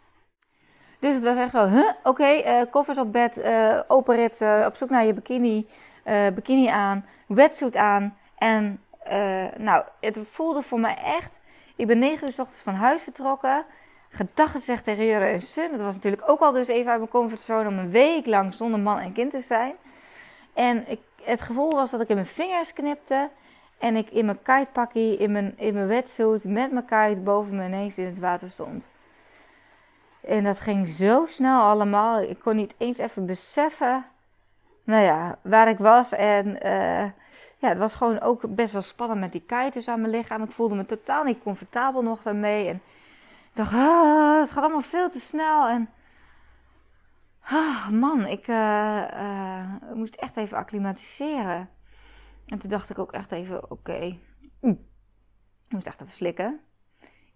Dus 0.99 1.15
het 1.15 1.23
was 1.23 1.37
echt 1.37 1.53
zo, 1.53 1.69
huh? 1.69 1.91
oké, 2.03 2.43
uh, 2.47 2.71
koffers 2.71 2.99
op 2.99 3.13
bed, 3.13 3.39
uh, 3.39 3.81
open 3.87 4.17
ritsen, 4.17 4.67
op 4.67 4.77
zoek 4.77 4.91
naar 4.91 5.05
je 5.05 5.15
bikini, 5.15 5.69
bikini 6.35 6.67
aan, 6.67 7.07
wetsuit 7.27 7.77
aan. 7.77 8.17
En 8.39 8.81
nou, 9.57 9.85
het 10.01 10.19
voelde 10.31 10.63
voor 10.63 10.81
mij 10.81 10.97
echt, 10.97 11.41
ik 11.77 11.87
ben 11.87 11.99
negen 11.99 12.27
uur 12.27 12.33
s 12.33 12.39
ochtends 12.39 12.63
van 12.63 12.75
huis 12.75 13.03
vertrokken. 13.03 13.65
Gedag 14.17 14.51
gezegd 14.51 14.85
tegen 14.85 15.07
Jure 15.07 15.25
en 15.25 15.41
Sun. 15.41 15.71
Dat 15.71 15.81
was 15.81 15.95
natuurlijk 15.95 16.29
ook 16.29 16.41
al 16.41 16.53
dus 16.53 16.69
even 16.69 16.91
uit 16.91 16.99
mijn 16.99 17.11
comfortzone 17.11 17.69
om 17.69 17.79
een 17.79 17.91
week 17.91 18.27
lang 18.27 18.55
zonder 18.55 18.81
man 18.81 18.99
en 18.99 19.13
kind 19.13 19.31
te 19.31 19.41
zijn. 19.41 19.75
En 20.55 20.91
ik, 20.91 21.01
het 21.23 21.41
gevoel 21.41 21.71
was 21.71 21.91
dat 21.91 22.01
ik 22.01 22.09
in 22.09 22.15
mijn 22.15 22.27
vingers 22.27 22.73
knipte. 22.73 23.29
En 23.79 23.97
ik 23.97 24.11
in 24.11 24.25
mijn 24.25 24.43
kitepakkie, 24.43 25.17
in 25.17 25.33
mijn, 25.33 25.55
in 25.57 25.75
mijn 25.75 25.87
wetsuit, 25.87 26.45
met 26.45 26.73
mijn 26.73 26.85
kite 26.85 27.21
boven 27.21 27.57
me 27.57 27.65
ineens 27.65 27.99
in 27.99 28.07
het 28.07 28.19
water 28.19 28.51
stond. 28.51 28.85
En 30.21 30.45
dat 30.45 30.59
ging 30.59 30.89
zo 30.89 31.27
snel 31.27 31.61
allemaal. 31.61 32.21
Ik 32.21 32.39
kon 32.39 32.57
niet 32.57 32.75
eens 32.79 32.99
even 32.99 33.27
beseffen, 33.27 34.05
nou 34.85 35.03
ja, 35.03 35.39
waar 35.43 35.69
ik 35.69 35.79
was. 35.79 36.13
En 36.13 36.47
uh, 36.47 37.05
ja, 37.57 37.69
het 37.69 37.79
was 37.79 37.95
gewoon 37.95 38.21
ook 38.21 38.55
best 38.55 38.73
wel 38.73 38.83
spannend 38.83 39.21
met 39.21 39.33
die 39.33 39.45
kites 39.47 39.89
aan 39.89 40.01
mijn 40.01 40.13
lichaam. 40.13 40.43
Ik 40.43 40.51
voelde 40.51 40.75
me 40.75 40.87
totaal 40.87 41.25
niet 41.25 41.43
comfortabel 41.43 42.03
nog 42.03 42.23
daarmee. 42.23 42.69
En 42.69 42.83
dacht, 43.57 43.73
ah, 43.73 44.41
het 44.41 44.51
gaat 44.51 44.63
allemaal 44.63 44.81
veel 44.81 45.11
te 45.11 45.21
snel. 45.21 45.69
En 45.69 45.89
ah, 47.41 47.89
man, 47.89 48.27
ik 48.27 48.49
uh, 48.49 49.05
uh, 49.13 49.93
moest 49.95 50.15
echt 50.15 50.37
even 50.37 50.57
acclimatiseren. 50.57 51.69
En 52.47 52.59
toen 52.59 52.71
dacht 52.71 52.91
ik 52.91 52.99
ook 52.99 53.13
echt 53.13 53.33
even, 53.33 53.71
oké, 53.71 54.19
ik 54.61 54.79
moest 55.69 55.87
echt 55.87 56.01
even 56.01 56.13
slikken. 56.13 56.61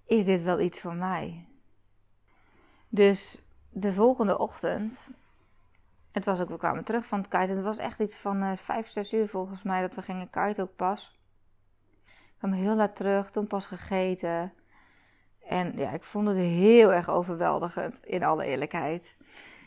Is 0.06 0.24
dit 0.24 0.42
wel 0.42 0.60
iets 0.60 0.80
voor 0.80 0.94
mij? 0.94 1.46
Dus 2.88 3.38
de 3.70 3.92
volgende 3.92 4.38
ochtend, 4.38 5.08
het 6.12 6.24
was 6.24 6.40
ook, 6.40 6.48
we 6.48 6.56
kwamen 6.56 6.84
terug 6.84 7.06
van 7.06 7.18
het 7.18 7.28
kiten. 7.28 7.56
Het 7.56 7.64
was 7.64 7.78
echt 7.78 8.00
iets 8.00 8.16
van 8.16 8.42
uh, 8.42 8.56
vijf, 8.56 8.90
zes 8.90 9.12
uur 9.12 9.28
volgens 9.28 9.62
mij 9.62 9.80
dat 9.80 9.94
we 9.94 10.02
gingen 10.02 10.30
kiten 10.30 10.62
ook 10.62 10.76
pas. 10.76 11.18
Ik 12.06 12.36
kwam 12.38 12.52
heel 12.52 12.74
laat 12.74 12.96
terug, 12.96 13.30
toen 13.30 13.46
pas 13.46 13.66
gegeten. 13.66 14.52
En 15.50 15.72
ja, 15.76 15.90
ik 15.90 16.04
vond 16.04 16.26
het 16.28 16.36
heel 16.36 16.92
erg 16.92 17.08
overweldigend, 17.08 18.04
in 18.04 18.22
alle 18.22 18.44
eerlijkheid. 18.44 19.16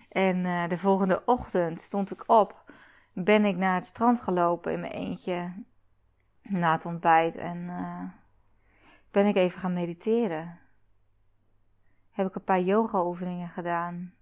En 0.09 0.37
uh, 0.37 0.67
de 0.67 0.77
volgende 0.77 1.21
ochtend 1.25 1.81
stond 1.81 2.11
ik 2.11 2.23
op, 2.25 2.71
ben 3.13 3.45
ik 3.45 3.55
naar 3.55 3.75
het 3.75 3.85
strand 3.85 4.21
gelopen 4.21 4.71
in 4.71 4.79
mijn 4.79 4.91
eentje 4.91 5.53
na 6.41 6.71
het 6.71 6.85
ontbijt. 6.85 7.35
En 7.35 7.57
uh, 7.57 8.03
ben 9.11 9.25
ik 9.25 9.35
even 9.35 9.59
gaan 9.59 9.73
mediteren 9.73 10.59
heb 12.13 12.27
ik 12.27 12.35
een 12.35 12.43
paar 12.43 12.61
yoga-oefeningen 12.61 13.49
gedaan. 13.49 14.13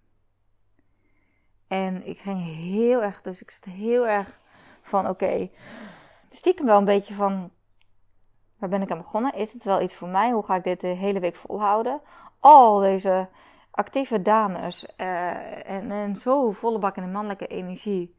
En 1.67 2.07
ik 2.07 2.19
ging 2.19 2.43
heel 2.43 3.03
erg, 3.03 3.21
dus 3.21 3.41
ik 3.41 3.51
zat 3.51 3.73
heel 3.73 4.07
erg 4.07 4.39
van: 4.81 5.07
oké, 5.07 5.23
okay, 5.23 5.51
stiekem 6.29 6.65
wel 6.65 6.77
een 6.77 6.85
beetje 6.85 7.13
van: 7.13 7.51
waar 8.61 8.69
ben 8.69 8.81
ik 8.81 8.91
aan 8.91 8.97
begonnen? 8.97 9.33
Is 9.33 9.53
het 9.53 9.63
wel 9.63 9.81
iets 9.81 9.95
voor 9.95 10.07
mij? 10.07 10.31
Hoe 10.31 10.43
ga 10.43 10.55
ik 10.55 10.63
dit 10.63 10.79
de 10.79 10.87
hele 10.87 11.19
week 11.19 11.35
volhouden? 11.35 12.01
Al 12.39 12.79
deze 12.79 13.29
actieve 13.71 14.21
dames 14.21 14.85
uh, 14.97 15.69
en, 15.69 15.91
en 15.91 16.15
zo 16.15 16.51
volle 16.51 16.79
bak 16.79 16.95
in 16.95 17.03
de 17.03 17.09
mannelijke 17.09 17.47
energie. 17.47 18.15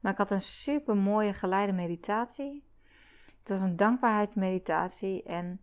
Maar 0.00 0.12
ik 0.12 0.18
had 0.18 0.30
een 0.30 0.42
super 0.42 0.96
mooie 0.96 1.32
geleide 1.32 1.72
meditatie. 1.72 2.66
Het 3.38 3.48
was 3.48 3.60
een 3.60 3.76
dankbaarheidsmeditatie 3.76 5.22
en 5.22 5.60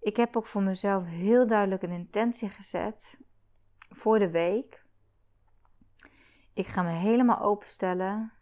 ik 0.00 0.16
heb 0.16 0.36
ook 0.36 0.46
voor 0.46 0.62
mezelf 0.62 1.04
heel 1.04 1.46
duidelijk 1.46 1.82
een 1.82 1.90
intentie 1.90 2.48
gezet 2.48 3.18
voor 3.90 4.18
de 4.18 4.30
week. 4.30 4.84
Ik 6.54 6.66
ga 6.66 6.82
me 6.82 6.90
helemaal 6.90 7.40
openstellen. 7.40 8.32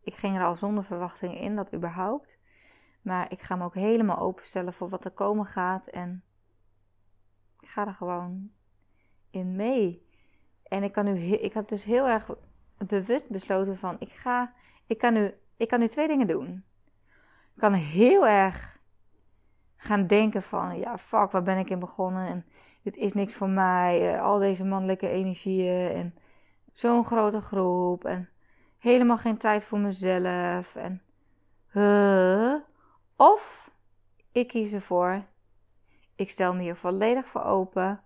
Ik 0.00 0.14
ging 0.14 0.36
er 0.36 0.44
al 0.44 0.56
zonder 0.56 0.84
verwachting 0.84 1.40
in, 1.40 1.56
dat 1.56 1.74
überhaupt. 1.74 2.38
Maar 3.02 3.32
ik 3.32 3.42
ga 3.42 3.56
me 3.56 3.64
ook 3.64 3.74
helemaal 3.74 4.18
openstellen 4.18 4.72
voor 4.72 4.88
wat 4.88 5.04
er 5.04 5.10
komen 5.10 5.46
gaat. 5.46 5.86
En 5.86 6.22
ik 7.60 7.68
ga 7.68 7.86
er 7.86 7.94
gewoon 7.94 8.50
in 9.30 9.56
mee. 9.56 10.08
En 10.62 10.82
ik, 10.82 10.92
kan 10.92 11.04
nu, 11.04 11.18
ik 11.18 11.52
heb 11.52 11.68
dus 11.68 11.84
heel 11.84 12.08
erg 12.08 12.30
bewust 12.76 13.28
besloten 13.28 13.78
van... 13.78 13.96
Ik, 13.98 14.12
ga, 14.12 14.52
ik, 14.86 14.98
kan 14.98 15.12
nu, 15.12 15.34
ik 15.56 15.68
kan 15.68 15.80
nu 15.80 15.88
twee 15.88 16.08
dingen 16.08 16.26
doen. 16.26 16.64
Ik 17.54 17.60
kan 17.60 17.72
heel 17.72 18.26
erg 18.26 18.78
gaan 19.76 20.06
denken 20.06 20.42
van, 20.42 20.78
ja, 20.78 20.98
fuck, 20.98 21.30
waar 21.30 21.42
ben 21.42 21.58
ik 21.58 21.70
in 21.70 21.78
begonnen? 21.78 22.26
En 22.28 22.46
dit 22.82 22.96
is 22.96 23.12
niks 23.12 23.34
voor 23.34 23.48
mij. 23.48 24.14
Uh, 24.14 24.22
al 24.22 24.38
deze 24.38 24.64
mannelijke 24.64 25.08
energieën 25.08 25.90
en 25.90 26.14
zo'n 26.72 27.04
grote 27.04 27.40
groep 27.40 28.04
en 28.04 28.28
helemaal 28.80 29.18
geen 29.18 29.36
tijd 29.36 29.64
voor 29.64 29.78
mezelf. 29.78 30.76
En, 30.76 31.02
of 33.16 33.70
ik 34.32 34.48
kies 34.48 34.72
ervoor, 34.72 35.24
ik 36.16 36.30
stel 36.30 36.54
me 36.54 36.62
hier 36.62 36.76
volledig 36.76 37.26
voor 37.26 37.44
open. 37.44 38.00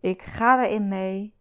Ik 0.00 0.22
ga 0.22 0.64
erin 0.64 0.88
mee. 0.88 1.34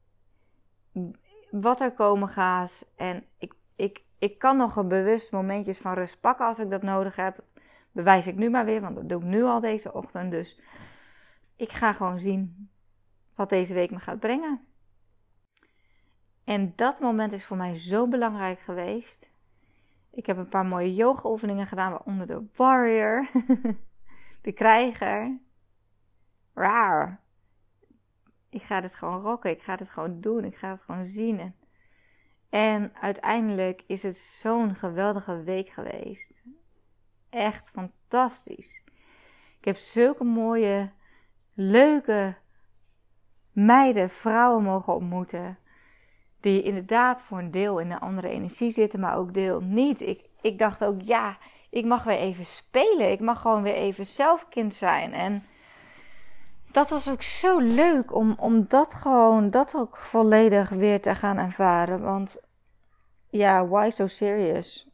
Wat 1.51 1.81
er 1.81 1.91
komen 1.91 2.27
gaat. 2.27 2.85
En 2.95 3.25
ik, 3.37 3.53
ik, 3.75 4.03
ik 4.17 4.39
kan 4.39 4.57
nog 4.57 4.75
een 4.75 4.87
bewust 4.87 5.31
momentjes 5.31 5.77
van 5.77 5.93
rust 5.93 6.19
pakken 6.19 6.45
als 6.45 6.59
ik 6.59 6.69
dat 6.69 6.81
nodig 6.81 7.15
heb 7.15 7.43
bewijs 7.93 8.27
ik 8.27 8.35
nu 8.35 8.49
maar 8.49 8.65
weer, 8.65 8.81
want 8.81 8.95
dat 8.95 9.09
doe 9.09 9.19
ik 9.21 9.27
nu 9.27 9.43
al 9.43 9.59
deze 9.59 9.93
ochtend. 9.93 10.31
Dus 10.31 10.59
ik 11.55 11.71
ga 11.71 11.93
gewoon 11.93 12.19
zien 12.19 12.69
wat 13.35 13.49
deze 13.49 13.73
week 13.73 13.91
me 13.91 13.99
gaat 13.99 14.19
brengen. 14.19 14.67
En 16.43 16.73
dat 16.75 16.99
moment 16.99 17.31
is 17.31 17.45
voor 17.45 17.57
mij 17.57 17.77
zo 17.77 18.07
belangrijk 18.07 18.59
geweest. 18.59 19.31
Ik 20.11 20.25
heb 20.25 20.37
een 20.37 20.49
paar 20.49 20.65
mooie 20.65 20.93
yoga-oefeningen 20.93 21.67
gedaan, 21.67 21.91
waaronder 21.91 22.27
de 22.27 22.45
warrior, 22.55 23.29
de 24.41 24.51
krijger. 24.51 25.39
Raar. 26.53 27.21
Ik 28.49 28.63
ga 28.63 28.81
dit 28.81 28.93
gewoon 28.93 29.21
rocken, 29.21 29.51
ik 29.51 29.61
ga 29.61 29.75
dit 29.75 29.89
gewoon 29.89 30.21
doen, 30.21 30.43
ik 30.43 30.57
ga 30.57 30.69
het 30.69 30.81
gewoon 30.81 31.05
zien. 31.05 31.39
En, 31.39 31.55
en 32.49 32.95
uiteindelijk 32.95 33.83
is 33.87 34.03
het 34.03 34.15
zo'n 34.17 34.75
geweldige 34.75 35.43
week 35.43 35.69
geweest 35.69 36.43
echt 37.33 37.69
fantastisch. 37.69 38.83
Ik 39.59 39.65
heb 39.65 39.77
zulke 39.77 40.23
mooie, 40.23 40.91
leuke 41.53 42.35
meiden, 43.51 44.09
vrouwen 44.09 44.63
mogen 44.63 44.93
ontmoeten. 44.93 45.57
Die 46.43 46.63
inderdaad 46.63 47.21
voor 47.21 47.37
een 47.39 47.51
deel 47.51 47.79
in 47.79 47.91
een 47.91 47.99
andere 47.99 48.29
energie 48.29 48.71
zitten, 48.71 48.99
maar 48.99 49.17
ook 49.17 49.33
deel 49.33 49.61
niet. 49.61 50.01
Ik, 50.01 50.29
ik 50.41 50.59
dacht 50.59 50.85
ook, 50.85 51.01
ja, 51.01 51.37
ik 51.69 51.85
mag 51.85 52.03
weer 52.03 52.17
even 52.17 52.45
spelen. 52.45 53.11
Ik 53.11 53.19
mag 53.19 53.41
gewoon 53.41 53.63
weer 53.63 53.73
even 53.73 54.05
zelfkind 54.07 54.75
zijn. 54.75 55.13
En 55.13 55.43
dat 56.71 56.89
was 56.89 57.09
ook 57.09 57.21
zo 57.21 57.59
leuk 57.59 58.15
om, 58.15 58.35
om 58.37 58.65
dat 58.67 58.93
gewoon, 58.93 59.49
dat 59.49 59.75
ook 59.75 59.97
volledig 59.97 60.69
weer 60.69 61.01
te 61.01 61.15
gaan 61.15 61.37
ervaren. 61.37 62.01
Want 62.01 62.37
ja, 63.29 63.67
why 63.67 63.89
so 63.89 64.07
serious? 64.07 64.87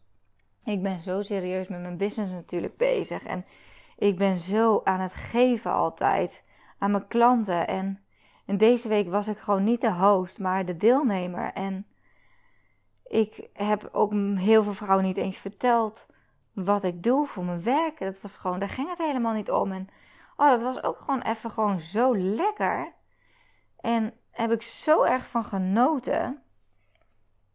Ik 0.63 0.81
ben 0.83 1.03
zo 1.03 1.21
serieus 1.21 1.67
met 1.67 1.81
mijn 1.81 1.97
business 1.97 2.31
natuurlijk 2.31 2.77
bezig. 2.77 3.23
En 3.23 3.45
ik 3.97 4.17
ben 4.17 4.39
zo 4.39 4.81
aan 4.83 4.99
het 4.99 5.13
geven 5.13 5.71
altijd 5.71 6.43
aan 6.77 6.91
mijn 6.91 7.07
klanten. 7.07 7.67
En, 7.67 8.03
en 8.49 8.57
deze 8.57 8.87
week 8.87 9.09
was 9.09 9.27
ik 9.27 9.37
gewoon 9.37 9.63
niet 9.63 9.81
de 9.81 9.93
host, 9.93 10.39
maar 10.39 10.65
de 10.65 10.77
deelnemer. 10.77 11.53
En 11.53 11.87
ik 13.03 13.49
heb 13.53 13.89
ook 13.91 14.13
heel 14.35 14.63
veel 14.63 14.73
vrouwen 14.73 15.05
niet 15.05 15.17
eens 15.17 15.37
verteld 15.37 16.07
wat 16.53 16.83
ik 16.83 17.03
doe 17.03 17.27
voor 17.27 17.43
mijn 17.43 17.63
werk. 17.63 17.99
Dat 17.99 18.21
was 18.21 18.37
gewoon, 18.37 18.59
daar 18.59 18.69
ging 18.69 18.89
het 18.89 18.97
helemaal 18.97 19.33
niet 19.33 19.51
om. 19.51 19.71
En 19.71 19.87
oh, 20.35 20.49
dat 20.49 20.61
was 20.61 20.83
ook 20.83 20.97
gewoon 20.97 21.21
even 21.21 21.51
gewoon 21.51 21.79
zo 21.79 22.17
lekker. 22.17 22.93
En 23.79 24.13
heb 24.31 24.51
ik 24.51 24.61
zo 24.61 25.03
erg 25.03 25.27
van 25.27 25.43
genoten. 25.43 26.41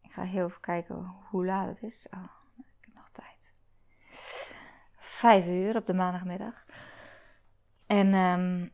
Ik 0.01 0.11
ga 0.11 0.21
heel 0.21 0.45
even 0.45 0.61
kijken 0.61 1.15
hoe 1.29 1.45
laat 1.45 1.67
het 1.67 1.83
is. 1.83 2.07
Oh, 2.13 2.23
ik 2.57 2.85
heb 2.85 2.93
nog 2.95 3.09
tijd. 3.09 3.53
Vijf 4.97 5.47
uur 5.47 5.75
op 5.75 5.85
de 5.85 5.93
maandagmiddag. 5.93 6.65
En 7.85 8.13
um, 8.13 8.71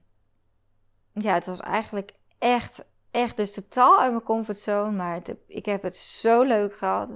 ja, 1.14 1.34
het 1.34 1.46
was 1.46 1.60
eigenlijk 1.60 2.12
echt, 2.38 2.86
echt 3.12 3.38
dus 3.38 3.54
totaal 3.54 4.00
uit 4.00 4.12
mijn 4.12 4.24
comfortzone. 4.24 4.92
Maar 4.92 5.22
ik 5.48 5.66
heb 5.66 5.84
het 5.84 5.96
zo 5.96 6.44
leuk 6.44 6.78
gehad. 6.78 7.14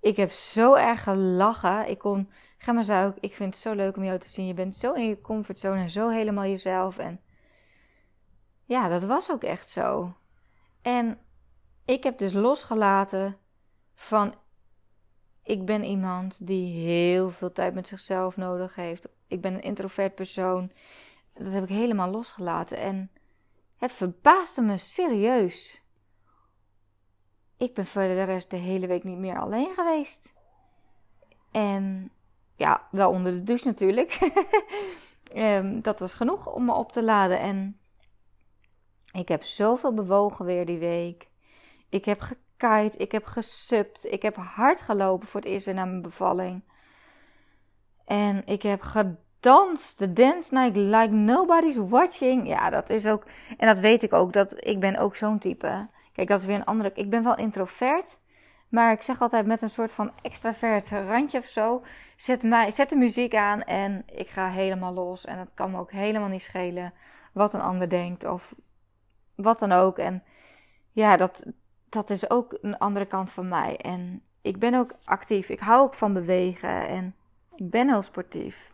Ik 0.00 0.16
heb 0.16 0.30
zo 0.30 0.74
erg 0.74 1.02
gelachen. 1.02 1.88
Ik 1.88 1.98
kon, 1.98 2.30
ga 2.58 2.72
maar 2.72 2.84
zo, 2.84 3.14
ik 3.20 3.34
vind 3.34 3.54
het 3.54 3.62
zo 3.62 3.72
leuk 3.72 3.96
om 3.96 4.04
jou 4.04 4.18
te 4.18 4.30
zien. 4.30 4.46
Je 4.46 4.54
bent 4.54 4.76
zo 4.76 4.92
in 4.92 5.06
je 5.06 5.20
comfortzone 5.20 5.80
en 5.80 5.90
zo 5.90 6.08
helemaal 6.08 6.44
jezelf. 6.44 6.98
En 6.98 7.20
ja, 8.64 8.88
dat 8.88 9.04
was 9.04 9.30
ook 9.30 9.42
echt 9.42 9.70
zo. 9.70 10.16
En 10.82 11.18
ik 11.84 12.02
heb 12.02 12.18
dus 12.18 12.32
losgelaten 12.32 13.36
van 13.94 14.34
ik 15.42 15.64
ben 15.64 15.84
iemand 15.84 16.46
die 16.46 16.86
heel 16.86 17.30
veel 17.30 17.52
tijd 17.52 17.74
met 17.74 17.88
zichzelf 17.88 18.36
nodig 18.36 18.74
heeft. 18.74 19.08
Ik 19.26 19.40
ben 19.40 19.54
een 19.54 19.62
introvert 19.62 20.14
persoon. 20.14 20.72
Dat 21.34 21.52
heb 21.52 21.62
ik 21.62 21.68
helemaal 21.68 22.10
losgelaten. 22.10 22.78
En 22.78 23.10
het 23.78 23.92
verbaasde 23.92 24.62
me 24.62 24.78
serieus. 24.78 25.82
Ik 27.56 27.74
ben 27.74 27.86
voor 27.86 28.02
de 28.02 28.22
rest 28.22 28.50
de 28.50 28.56
hele 28.56 28.86
week 28.86 29.04
niet 29.04 29.18
meer 29.18 29.38
alleen 29.38 29.74
geweest. 29.74 30.32
En 31.50 32.12
ja, 32.56 32.88
wel 32.90 33.10
onder 33.10 33.32
de 33.32 33.42
douche 33.42 33.66
natuurlijk. 33.66 34.18
um, 35.34 35.82
dat 35.88 35.98
was 35.98 36.12
genoeg 36.12 36.46
om 36.46 36.64
me 36.64 36.72
op 36.72 36.92
te 36.92 37.02
laden. 37.02 37.40
En 37.40 37.80
ik 39.12 39.28
heb 39.28 39.42
zoveel 39.42 39.94
bewogen 39.94 40.44
weer 40.44 40.66
die 40.66 40.78
week. 40.78 41.28
Ik 41.88 42.04
heb 42.04 42.20
gekite, 42.20 42.96
ik 42.96 43.12
heb 43.12 43.24
gesupt, 43.24 44.04
ik 44.04 44.22
heb 44.22 44.36
hard 44.36 44.80
gelopen 44.80 45.28
voor 45.28 45.40
het 45.40 45.48
eerst 45.48 45.64
weer 45.64 45.74
na 45.74 45.84
mijn 45.84 46.02
bevalling. 46.02 46.62
En 48.04 48.46
ik 48.46 48.62
heb 48.62 48.82
gedanst, 49.40 49.98
de 49.98 50.12
dance 50.12 50.54
night 50.54 50.76
like 50.76 51.14
nobody's 51.14 51.76
watching. 51.76 52.48
Ja, 52.48 52.70
dat 52.70 52.90
is 52.90 53.06
ook, 53.06 53.24
en 53.56 53.66
dat 53.66 53.78
weet 53.78 54.02
ik 54.02 54.12
ook, 54.12 54.32
dat 54.32 54.66
ik 54.66 54.80
ben 54.80 54.96
ook 54.96 55.16
zo'n 55.16 55.38
type. 55.38 55.86
Kijk, 56.12 56.28
dat 56.28 56.40
is 56.40 56.46
weer 56.46 56.56
een 56.56 56.64
andere, 56.64 56.92
ik 56.94 57.10
ben 57.10 57.22
wel 57.24 57.36
introvert. 57.36 58.16
Maar 58.68 58.92
ik 58.92 59.02
zeg 59.02 59.20
altijd 59.20 59.46
met 59.46 59.62
een 59.62 59.70
soort 59.70 59.92
van 59.92 60.10
extravert 60.22 60.90
randje 60.90 61.38
of 61.38 61.44
zo. 61.44 61.82
Zet, 62.16 62.42
mij, 62.42 62.70
zet 62.70 62.88
de 62.88 62.96
muziek 62.96 63.34
aan 63.34 63.62
en 63.62 64.02
ik 64.06 64.28
ga 64.28 64.48
helemaal 64.48 64.92
los. 64.92 65.24
En 65.24 65.38
het 65.38 65.54
kan 65.54 65.70
me 65.70 65.78
ook 65.78 65.92
helemaal 65.92 66.28
niet 66.28 66.42
schelen 66.42 66.92
wat 67.32 67.54
een 67.54 67.60
ander 67.60 67.88
denkt 67.88 68.24
of 68.24 68.54
wat 69.34 69.58
dan 69.58 69.72
ook. 69.72 69.98
En 69.98 70.22
ja, 70.92 71.16
dat, 71.16 71.42
dat 71.88 72.10
is 72.10 72.30
ook 72.30 72.58
een 72.60 72.78
andere 72.78 73.06
kant 73.06 73.30
van 73.30 73.48
mij. 73.48 73.76
En 73.76 74.22
ik 74.42 74.58
ben 74.58 74.74
ook 74.74 74.90
actief. 75.04 75.48
Ik 75.48 75.60
hou 75.60 75.80
ook 75.80 75.94
van 75.94 76.12
bewegen 76.12 76.88
en 76.88 77.14
ik 77.54 77.70
ben 77.70 77.88
heel 77.88 78.02
sportief. 78.02 78.72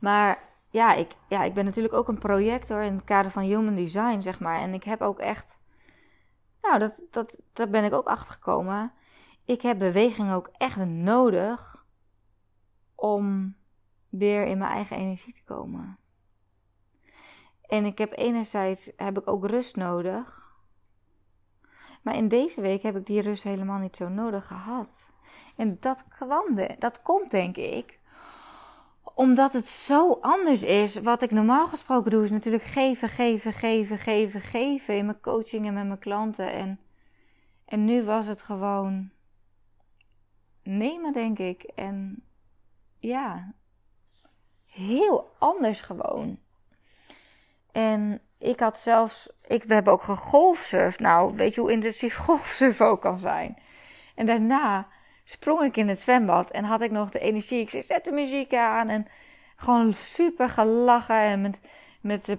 Maar 0.00 0.48
ja, 0.70 0.94
ik, 0.94 1.10
ja, 1.28 1.42
ik 1.42 1.54
ben 1.54 1.64
natuurlijk 1.64 1.94
ook 1.94 2.08
een 2.08 2.18
projector 2.18 2.82
in 2.82 2.94
het 2.94 3.04
kader 3.04 3.30
van 3.30 3.42
human 3.42 3.74
design, 3.74 4.20
zeg 4.20 4.40
maar. 4.40 4.60
En 4.60 4.74
ik 4.74 4.84
heb 4.84 5.00
ook 5.00 5.18
echt. 5.18 5.60
Nou, 6.62 6.78
dat, 6.78 7.00
dat, 7.10 7.36
daar 7.52 7.68
ben 7.68 7.84
ik 7.84 7.92
ook 7.92 8.06
achter 8.06 8.32
gekomen. 8.32 8.92
Ik 9.44 9.62
heb 9.62 9.78
beweging 9.78 10.32
ook 10.32 10.50
echt 10.52 10.76
nodig 10.86 11.84
om 12.94 13.56
weer 14.08 14.46
in 14.46 14.58
mijn 14.58 14.72
eigen 14.72 14.96
energie 14.96 15.32
te 15.32 15.44
komen. 15.44 15.98
En 17.66 17.84
ik 17.84 17.98
heb 17.98 18.12
enerzijds 18.12 18.92
heb 18.96 19.18
ik 19.18 19.28
ook 19.28 19.46
rust 19.46 19.76
nodig. 19.76 20.48
Maar 22.02 22.16
in 22.16 22.28
deze 22.28 22.60
week 22.60 22.82
heb 22.82 22.96
ik 22.96 23.06
die 23.06 23.20
rust 23.20 23.42
helemaal 23.42 23.78
niet 23.78 23.96
zo 23.96 24.08
nodig 24.08 24.46
gehad. 24.46 25.10
En 25.56 25.76
dat 25.80 26.08
kwam 26.08 26.54
de, 26.54 26.76
dat 26.78 27.02
komt 27.02 27.30
denk 27.30 27.56
ik 27.56 27.99
omdat 29.14 29.52
het 29.52 29.66
zo 29.68 30.18
anders 30.20 30.62
is. 30.62 31.00
Wat 31.00 31.22
ik 31.22 31.30
normaal 31.30 31.66
gesproken 31.66 32.10
doe 32.10 32.24
is 32.24 32.30
natuurlijk 32.30 32.64
geven, 32.64 33.08
geven, 33.08 33.52
geven, 33.52 33.98
geven, 33.98 34.40
geven 34.40 34.96
in 34.96 35.04
mijn 35.06 35.20
coaching 35.20 35.66
en 35.66 35.74
met 35.74 35.86
mijn 35.86 35.98
klanten. 35.98 36.52
En, 36.52 36.80
en 37.64 37.84
nu 37.84 38.02
was 38.02 38.26
het 38.26 38.42
gewoon 38.42 39.10
nemen, 40.62 41.12
denk 41.12 41.38
ik. 41.38 41.62
En 41.62 42.22
ja, 42.98 43.52
heel 44.66 45.34
anders 45.38 45.80
gewoon. 45.80 46.38
En 47.72 48.20
ik 48.38 48.60
had 48.60 48.78
zelfs, 48.78 49.32
ik, 49.46 49.64
we 49.64 49.74
hebben 49.74 49.92
ook 49.92 50.02
gegolfsurfd. 50.02 51.00
Nou, 51.00 51.34
weet 51.36 51.54
je 51.54 51.60
hoe 51.60 51.72
intensief 51.72 52.16
golfsurfen 52.26 52.86
ook 52.86 53.00
kan 53.00 53.18
zijn. 53.18 53.58
En 54.14 54.26
daarna 54.26 54.88
sprong 55.30 55.60
ik 55.62 55.76
in 55.76 55.88
het 55.88 56.00
zwembad 56.00 56.50
en 56.50 56.64
had 56.64 56.80
ik 56.80 56.90
nog 56.90 57.10
de 57.10 57.18
energie. 57.18 57.60
Ik 57.60 57.70
zei, 57.70 57.82
zet 57.82 58.04
de 58.04 58.12
muziek 58.12 58.54
aan 58.54 58.88
en 58.88 59.06
gewoon 59.56 59.94
super 59.94 60.48
gelachen. 60.48 61.16
En 61.16 61.40
met, 61.40 61.60
met 62.00 62.24
de 62.24 62.38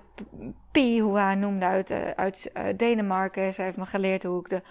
Pi, 0.72 1.02
hoe 1.02 1.18
hij 1.18 1.36
noemde, 1.36 1.66
uit, 1.66 1.90
eh, 1.90 2.10
uit 2.10 2.52
uh, 2.54 2.64
Denemarken. 2.78 3.54
Zij 3.54 3.66
heeft 3.66 3.78
me 3.78 3.86
geleerd 3.86 4.24
hoe 4.24 4.40
ik, 4.40 4.50
de, 4.50 4.62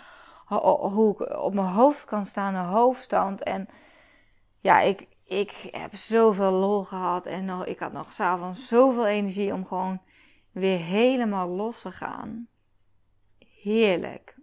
hoe 0.95 1.13
ik 1.13 1.37
op 1.39 1.55
mijn 1.55 1.67
hoofd 1.67 2.05
kan 2.05 2.27
staan, 2.27 2.55
een 2.55 2.65
hoofdstand. 2.65 3.43
En 3.43 3.69
ja, 4.61 4.81
ik, 4.81 5.07
ik 5.25 5.69
heb 5.71 5.95
zoveel 5.95 6.53
lol 6.53 6.85
gehad. 6.85 7.27
En 7.27 7.45
nog, 7.45 7.67
ik 7.67 7.79
had 7.79 7.93
nog 7.93 8.13
s'avonds 8.13 8.69
zoveel 8.69 9.07
energie 9.07 9.53
om 9.53 9.67
gewoon 9.67 10.01
weer 10.53 10.79
helemaal 10.79 11.49
los 11.49 11.81
te 11.81 11.91
gaan. 11.91 12.49
Heerlijk. 13.63 14.35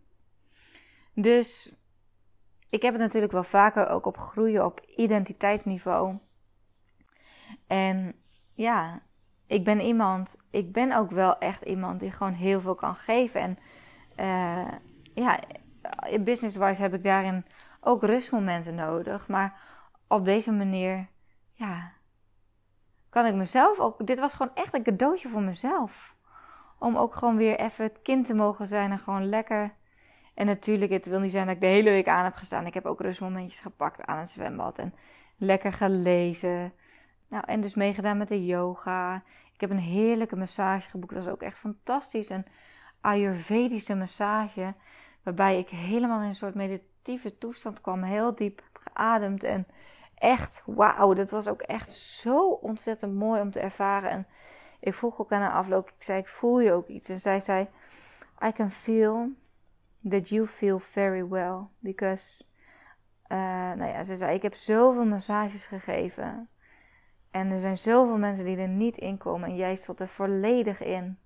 Dus 1.13 1.76
ik 2.69 2.81
heb 2.81 2.93
het 2.93 3.01
natuurlijk 3.01 3.33
wel 3.33 3.43
vaker 3.43 3.87
ook 3.89 4.05
op 4.05 4.17
groeien 4.17 4.65
op 4.65 4.81
identiteitsniveau. 4.95 6.17
En 7.67 8.15
ja, 8.53 9.01
ik 9.47 9.63
ben 9.63 9.81
iemand, 9.81 10.35
ik 10.49 10.71
ben 10.71 10.91
ook 10.91 11.11
wel 11.11 11.37
echt 11.37 11.61
iemand 11.61 11.99
die 11.99 12.11
gewoon 12.11 12.33
heel 12.33 12.61
veel 12.61 12.75
kan 12.75 12.95
geven. 12.95 13.41
En 13.41 13.57
uh, 14.15 14.71
ja, 15.13 15.39
business-wise 16.19 16.81
heb 16.81 16.93
ik 16.93 17.03
daarin 17.03 17.45
ook 17.81 18.03
rustmomenten 18.03 18.75
nodig. 18.75 19.27
Maar 19.27 19.59
op 20.07 20.25
deze 20.25 20.51
manier, 20.51 21.07
ja, 21.53 21.91
kan 23.09 23.25
ik 23.25 23.33
mezelf 23.33 23.79
ook. 23.79 24.07
Dit 24.07 24.19
was 24.19 24.33
gewoon 24.33 24.55
echt 24.55 24.73
een 24.73 24.83
cadeautje 24.83 25.29
voor 25.29 25.41
mezelf. 25.41 26.15
Om 26.79 26.97
ook 26.97 27.15
gewoon 27.15 27.37
weer 27.37 27.59
even 27.59 27.83
het 27.83 28.01
kind 28.01 28.25
te 28.25 28.33
mogen 28.33 28.67
zijn 28.67 28.91
en 28.91 28.99
gewoon 28.99 29.29
lekker. 29.29 29.73
En 30.37 30.45
natuurlijk, 30.45 30.91
het 30.91 31.05
wil 31.05 31.19
niet 31.19 31.31
zijn 31.31 31.45
dat 31.45 31.55
ik 31.55 31.61
de 31.61 31.67
hele 31.67 31.89
week 31.89 32.07
aan 32.07 32.23
heb 32.23 32.35
gestaan. 32.35 32.65
Ik 32.65 32.73
heb 32.73 32.85
ook 32.85 33.01
rustmomentjes 33.01 33.59
gepakt 33.59 34.05
aan 34.05 34.17
het 34.17 34.29
zwembad 34.29 34.79
en 34.79 34.93
lekker 35.37 35.73
gelezen. 35.73 36.73
Nou, 37.27 37.43
en 37.47 37.61
dus 37.61 37.75
meegedaan 37.75 38.17
met 38.17 38.27
de 38.27 38.45
yoga. 38.45 39.23
Ik 39.53 39.61
heb 39.61 39.69
een 39.69 39.77
heerlijke 39.77 40.35
massage 40.35 40.89
geboekt. 40.89 41.13
Dat 41.13 41.23
was 41.23 41.33
ook 41.33 41.41
echt 41.41 41.57
fantastisch. 41.57 42.29
Een 42.29 42.45
Ayurvedische 43.01 43.95
massage. 43.95 44.73
Waarbij 45.23 45.59
ik 45.59 45.69
helemaal 45.69 46.21
in 46.21 46.27
een 46.27 46.35
soort 46.35 46.55
meditatieve 46.55 47.37
toestand 47.37 47.81
kwam. 47.81 48.03
Heel 48.03 48.35
diep 48.35 48.63
geademd. 48.73 49.43
En 49.43 49.67
echt, 50.15 50.63
wauw, 50.65 51.13
dat 51.13 51.31
was 51.31 51.47
ook 51.47 51.61
echt 51.61 51.93
zo 51.93 52.49
ontzettend 52.49 53.13
mooi 53.13 53.41
om 53.41 53.51
te 53.51 53.59
ervaren. 53.59 54.09
En 54.09 54.27
ik 54.79 54.93
vroeg 54.93 55.19
ook 55.19 55.31
aan 55.31 55.41
de 55.41 55.49
afloop, 55.49 55.89
ik 55.89 56.03
zei, 56.03 56.19
ik 56.19 56.27
voel 56.27 56.59
je 56.59 56.73
ook 56.73 56.87
iets? 56.87 57.09
En 57.09 57.19
zij 57.19 57.39
zei, 57.39 57.67
I 58.45 58.51
can 58.51 58.71
feel 58.71 59.31
that 60.09 60.29
you 60.29 60.47
feel 60.47 60.79
very 60.79 61.27
well. 61.27 61.59
Because, 61.79 62.43
uh, 63.27 63.37
nou 63.73 63.85
ja, 63.85 64.03
ze 64.03 64.17
zei, 64.17 64.35
ik 64.35 64.41
heb 64.41 64.55
zoveel 64.55 65.05
massages 65.05 65.65
gegeven. 65.65 66.49
En 67.31 67.51
er 67.51 67.59
zijn 67.59 67.77
zoveel 67.77 68.17
mensen 68.17 68.45
die 68.45 68.57
er 68.57 68.67
niet 68.67 68.97
in 68.97 69.17
komen. 69.17 69.49
En 69.49 69.55
jij 69.55 69.75
stond 69.75 69.99
er 69.99 70.07
volledig 70.07 70.81
in. 70.81 71.17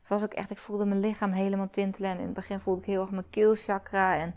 Het 0.00 0.08
was 0.08 0.22
ook 0.22 0.34
echt, 0.34 0.50
ik 0.50 0.58
voelde 0.58 0.84
mijn 0.84 1.00
lichaam 1.00 1.32
helemaal 1.32 1.70
tintelen. 1.70 2.10
En 2.10 2.18
in 2.18 2.24
het 2.24 2.34
begin 2.34 2.60
voelde 2.60 2.80
ik 2.80 2.86
heel 2.86 3.00
erg 3.00 3.10
mijn 3.10 3.30
keelchakra. 3.30 4.16
En 4.16 4.34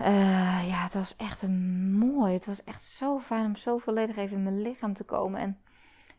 uh, 0.00 0.68
ja, 0.68 0.82
het 0.82 0.94
was 0.94 1.16
echt 1.16 1.48
mooi. 1.98 2.32
Het 2.32 2.46
was 2.46 2.64
echt 2.64 2.82
zo 2.82 3.18
fijn 3.18 3.44
om 3.44 3.56
zo 3.56 3.78
volledig 3.78 4.16
even 4.16 4.36
in 4.36 4.42
mijn 4.42 4.62
lichaam 4.62 4.94
te 4.94 5.04
komen. 5.04 5.40
En 5.40 5.58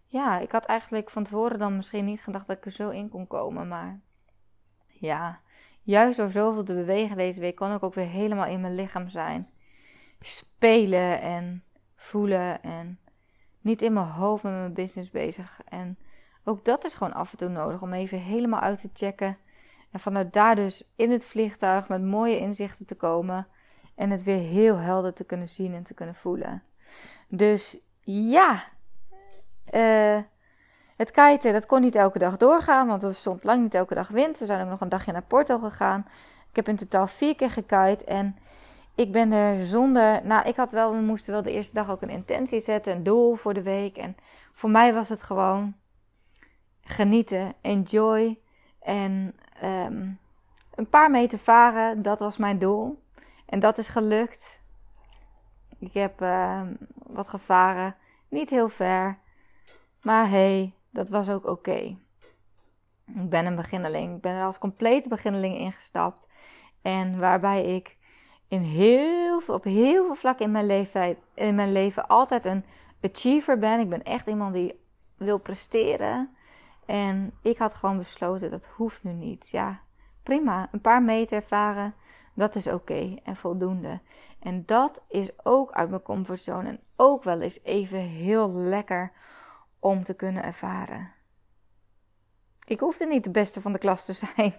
ja, 0.05 0.39
ik 0.39 0.51
had 0.51 0.65
eigenlijk 0.65 1.09
van 1.09 1.23
tevoren 1.23 1.59
dan 1.59 1.75
misschien 1.75 2.05
niet 2.05 2.21
gedacht 2.21 2.47
dat 2.47 2.57
ik 2.57 2.65
er 2.65 2.71
zo 2.71 2.89
in 2.89 3.09
kon 3.09 3.27
komen. 3.27 3.67
Maar 3.67 3.99
ja, 4.87 5.39
juist 5.81 6.17
door 6.17 6.29
zoveel 6.29 6.63
te 6.63 6.73
bewegen 6.73 7.17
deze 7.17 7.39
week 7.39 7.55
kon 7.55 7.73
ik 7.73 7.83
ook 7.83 7.93
weer 7.93 8.07
helemaal 8.07 8.45
in 8.45 8.61
mijn 8.61 8.75
lichaam 8.75 9.09
zijn. 9.09 9.49
spelen 10.19 11.21
en 11.21 11.63
voelen 11.95 12.63
en 12.63 12.99
niet 13.61 13.81
in 13.81 13.93
mijn 13.93 14.07
hoofd 14.07 14.43
met 14.43 14.53
mijn 14.53 14.73
business 14.73 15.09
bezig. 15.09 15.59
En 15.69 15.97
ook 16.43 16.65
dat 16.65 16.85
is 16.85 16.93
gewoon 16.93 17.13
af 17.13 17.31
en 17.31 17.37
toe 17.37 17.49
nodig 17.49 17.81
om 17.81 17.93
even 17.93 18.19
helemaal 18.19 18.59
uit 18.59 18.81
te 18.81 18.89
checken. 18.93 19.37
En 19.91 19.99
vanuit 19.99 20.33
daar 20.33 20.55
dus 20.55 20.91
in 20.95 21.11
het 21.11 21.25
vliegtuig 21.25 21.87
met 21.87 22.01
mooie 22.01 22.37
inzichten 22.37 22.85
te 22.85 22.95
komen. 22.95 23.47
En 23.95 24.09
het 24.09 24.23
weer 24.23 24.39
heel 24.39 24.77
helder 24.77 25.13
te 25.13 25.23
kunnen 25.23 25.49
zien 25.49 25.73
en 25.73 25.83
te 25.83 25.93
kunnen 25.93 26.15
voelen. 26.15 26.63
Dus 27.27 27.77
ja, 28.03 28.63
uh, 29.71 30.19
het 31.01 31.11
kiten 31.11 31.53
dat 31.53 31.65
kon 31.65 31.81
niet 31.81 31.95
elke 31.95 32.19
dag 32.19 32.37
doorgaan, 32.37 32.87
want 32.87 33.03
er 33.03 33.15
stond 33.15 33.43
lang 33.43 33.61
niet 33.61 33.73
elke 33.73 33.95
dag 33.95 34.07
wind. 34.07 34.37
We 34.37 34.45
zijn 34.45 34.63
ook 34.63 34.69
nog 34.69 34.81
een 34.81 34.89
dagje 34.89 35.11
naar 35.11 35.23
Porto 35.23 35.57
gegaan. 35.57 36.05
Ik 36.49 36.55
heb 36.55 36.67
in 36.67 36.75
totaal 36.75 37.07
vier 37.07 37.35
keer 37.35 37.51
gekite 37.51 38.05
en 38.05 38.37
ik 38.95 39.11
ben 39.11 39.31
er 39.31 39.65
zonder. 39.65 40.25
Nou, 40.25 40.47
ik 40.47 40.55
had 40.55 40.71
wel, 40.71 40.91
we 40.91 41.01
moesten 41.01 41.33
wel 41.33 41.41
de 41.41 41.51
eerste 41.51 41.73
dag 41.73 41.89
ook 41.89 42.01
een 42.01 42.09
intentie 42.09 42.59
zetten, 42.59 42.95
een 42.95 43.03
doel 43.03 43.35
voor 43.35 43.53
de 43.53 43.61
week. 43.61 43.97
En 43.97 44.17
voor 44.53 44.69
mij 44.69 44.93
was 44.93 45.09
het 45.09 45.23
gewoon 45.23 45.73
genieten, 46.81 47.53
enjoy 47.61 48.39
en 48.81 49.35
um, 49.63 50.19
een 50.75 50.89
paar 50.89 51.11
meter 51.11 51.37
varen. 51.37 52.01
Dat 52.01 52.19
was 52.19 52.37
mijn 52.37 52.59
doel 52.59 53.03
en 53.45 53.59
dat 53.59 53.77
is 53.77 53.87
gelukt. 53.87 54.61
Ik 55.79 55.93
heb 55.93 56.21
uh, 56.21 56.61
wat 56.93 57.27
gevaren, 57.27 57.95
niet 58.29 58.49
heel 58.49 58.69
ver, 58.69 59.17
maar 60.01 60.29
hey, 60.29 60.73
dat 60.91 61.09
was 61.09 61.29
ook 61.29 61.45
oké. 61.45 61.97
Ik 63.05 63.29
ben 63.29 63.45
een 63.45 63.55
beginneling. 63.55 64.15
Ik 64.15 64.21
ben 64.21 64.33
er 64.33 64.45
als 64.45 64.57
complete 64.57 65.09
beginneling 65.09 65.57
ingestapt. 65.57 66.29
En 66.81 67.19
waarbij 67.19 67.75
ik 67.75 67.97
in 68.47 68.61
heel 68.61 69.41
op 69.47 69.63
heel 69.63 70.05
veel 70.05 70.15
vlakken 70.15 70.45
in 70.45 70.51
mijn, 70.51 70.65
leven, 70.65 71.17
in 71.33 71.55
mijn 71.55 71.71
leven 71.71 72.07
altijd 72.07 72.45
een 72.45 72.65
achiever 73.01 73.57
ben. 73.57 73.79
Ik 73.79 73.89
ben 73.89 74.03
echt 74.03 74.27
iemand 74.27 74.53
die 74.53 74.79
wil 75.17 75.37
presteren. 75.37 76.35
En 76.85 77.33
ik 77.41 77.57
had 77.57 77.73
gewoon 77.73 77.97
besloten, 77.97 78.51
dat 78.51 78.65
hoeft 78.65 79.03
nu 79.03 79.11
niet. 79.11 79.49
Ja, 79.49 79.79
prima. 80.23 80.69
Een 80.71 80.81
paar 80.81 81.03
meter 81.03 81.43
varen, 81.43 81.93
dat 82.33 82.55
is 82.55 82.67
oké 82.67 83.15
en 83.23 83.35
voldoende. 83.35 83.99
En 84.39 84.63
dat 84.65 85.01
is 85.07 85.29
ook 85.43 85.71
uit 85.71 85.89
mijn 85.89 86.01
comfortzone. 86.01 86.69
En 86.69 86.79
ook 86.95 87.23
wel 87.23 87.41
eens 87.41 87.59
even 87.63 87.99
heel 87.99 88.51
lekker 88.51 89.11
om 89.81 90.03
te 90.03 90.13
kunnen 90.13 90.43
ervaren. 90.43 91.11
Ik 92.65 92.79
hoefde 92.79 93.05
niet 93.05 93.23
de 93.23 93.29
beste 93.29 93.61
van 93.61 93.73
de 93.73 93.79
klas 93.79 94.05
te 94.05 94.13
zijn. 94.13 94.53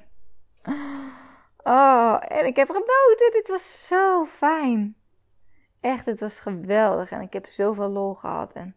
Oh, 1.64 2.16
en 2.28 2.46
ik 2.46 2.56
heb 2.56 2.68
genoten. 2.68 3.32
Dit 3.32 3.48
was 3.48 3.86
zo 3.86 4.26
fijn. 4.26 4.96
Echt, 5.80 6.06
het 6.06 6.20
was 6.20 6.40
geweldig. 6.40 7.10
En 7.10 7.20
ik 7.20 7.32
heb 7.32 7.46
zoveel 7.46 7.88
lol 7.88 8.14
gehad. 8.14 8.52
En 8.52 8.76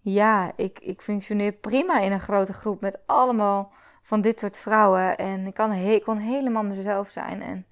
ja, 0.00 0.52
ik, 0.56 0.78
ik 0.78 1.00
functioneer 1.00 1.52
prima 1.52 2.00
in 2.00 2.12
een 2.12 2.20
grote 2.20 2.52
groep 2.52 2.80
met 2.80 2.98
allemaal 3.06 3.72
van 4.02 4.20
dit 4.20 4.38
soort 4.38 4.58
vrouwen. 4.58 5.18
En 5.18 5.46
ik, 5.46 5.54
kan, 5.54 5.72
ik 5.72 6.02
kon 6.02 6.18
helemaal 6.18 6.62
mezelf 6.62 7.08
zijn. 7.08 7.42
En 7.42 7.66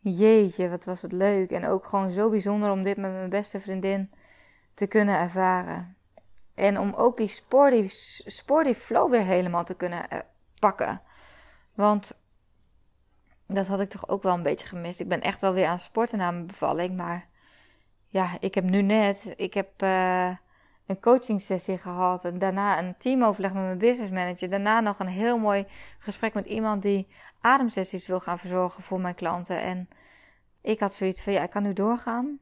jeetje, 0.00 0.68
wat 0.68 0.84
was 0.84 1.02
het 1.02 1.12
leuk. 1.12 1.50
En 1.50 1.66
ook 1.66 1.84
gewoon 1.84 2.10
zo 2.10 2.30
bijzonder 2.30 2.70
om 2.70 2.82
dit 2.82 2.96
met 2.96 3.10
mijn 3.10 3.30
beste 3.30 3.60
vriendin 3.60 4.10
te 4.74 4.86
kunnen 4.86 5.18
ervaren. 5.18 5.96
En 6.58 6.78
om 6.78 6.94
ook 6.94 7.16
die 7.16 7.28
sporty, 7.28 7.88
sporty 8.26 8.74
flow 8.74 9.10
weer 9.10 9.22
helemaal 9.22 9.64
te 9.64 9.74
kunnen 9.74 10.08
eh, 10.08 10.18
pakken. 10.60 11.00
Want 11.74 12.18
dat 13.46 13.66
had 13.66 13.80
ik 13.80 13.88
toch 13.88 14.08
ook 14.08 14.22
wel 14.22 14.34
een 14.34 14.42
beetje 14.42 14.66
gemist. 14.66 15.00
Ik 15.00 15.08
ben 15.08 15.20
echt 15.20 15.40
wel 15.40 15.52
weer 15.52 15.66
aan 15.66 15.80
sporten 15.80 16.18
na 16.18 16.30
mijn 16.30 16.46
bevalling. 16.46 16.96
Maar 16.96 17.28
ja, 18.06 18.36
ik 18.40 18.54
heb 18.54 18.64
nu 18.64 18.82
net. 18.82 19.34
Ik 19.36 19.54
heb 19.54 19.82
uh, 19.82 20.28
een 20.86 21.00
coaching 21.00 21.42
sessie 21.42 21.78
gehad. 21.78 22.24
En 22.24 22.38
daarna 22.38 22.78
een 22.78 22.96
teamoverleg 22.96 23.52
met 23.52 23.62
mijn 23.62 23.78
business 23.78 24.12
manager. 24.12 24.50
Daarna 24.50 24.80
nog 24.80 24.98
een 24.98 25.08
heel 25.08 25.38
mooi 25.38 25.66
gesprek 25.98 26.34
met 26.34 26.46
iemand 26.46 26.82
die 26.82 27.08
ademsessies 27.40 28.06
wil 28.06 28.20
gaan 28.20 28.38
verzorgen 28.38 28.82
voor 28.82 29.00
mijn 29.00 29.14
klanten. 29.14 29.60
En 29.60 29.88
ik 30.60 30.80
had 30.80 30.94
zoiets 30.94 31.22
van 31.22 31.32
ja, 31.32 31.42
ik 31.42 31.50
kan 31.50 31.62
nu 31.62 31.72
doorgaan. 31.72 32.38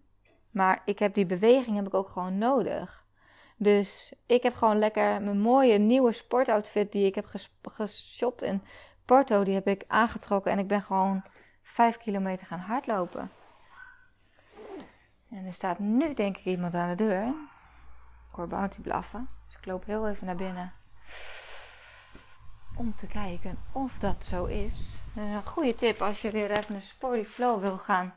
Maar 0.51 0.83
ik 0.85 0.99
heb 0.99 1.15
die 1.15 1.27
beweging 1.27 1.77
heb 1.77 1.87
ik 1.87 1.95
ook 1.95 2.09
gewoon 2.09 2.39
nodig. 2.39 3.06
Dus 3.57 4.13
ik 4.27 4.43
heb 4.43 4.55
gewoon 4.55 4.79
lekker 4.79 5.23
mijn 5.23 5.41
mooie 5.41 5.79
nieuwe 5.79 6.13
sportoutfit 6.13 6.93
die 6.93 7.07
ik 7.07 7.15
heb 7.15 7.27
geshopt 7.63 8.43
in 8.43 8.63
Porto, 9.05 9.45
die 9.45 9.55
heb 9.55 9.67
ik 9.67 9.85
aangetrokken 9.87 10.53
en 10.53 10.59
ik 10.59 10.67
ben 10.67 10.83
gewoon 10.83 11.23
5 11.63 11.97
kilometer 11.97 12.47
gaan 12.47 12.59
hardlopen. 12.59 13.31
En 15.31 15.47
er 15.47 15.53
staat 15.53 15.79
nu 15.79 16.15
denk 16.15 16.37
ik 16.37 16.45
iemand 16.45 16.75
aan 16.75 16.89
de 16.89 16.95
deur. 16.95 17.27
Ik 17.27 18.43
hoor 18.43 18.49
Bounty 18.49 18.81
blaffen. 18.81 19.29
Dus 19.47 19.57
ik 19.57 19.67
loop 19.67 19.85
heel 19.85 20.09
even 20.09 20.27
naar 20.27 20.37
binnen. 20.37 20.73
Om 22.77 22.95
te 22.95 23.07
kijken 23.07 23.59
of 23.73 23.99
dat 23.99 24.25
zo 24.25 24.45
is. 24.45 24.99
Een 25.17 25.47
goede 25.47 25.75
tip 25.75 26.03
als 26.03 26.21
je 26.21 26.31
weer 26.31 26.51
even 26.51 26.75
een 26.75 26.83
sporty 26.83 27.25
flow 27.25 27.61
wil 27.61 27.79
gaan 27.79 28.15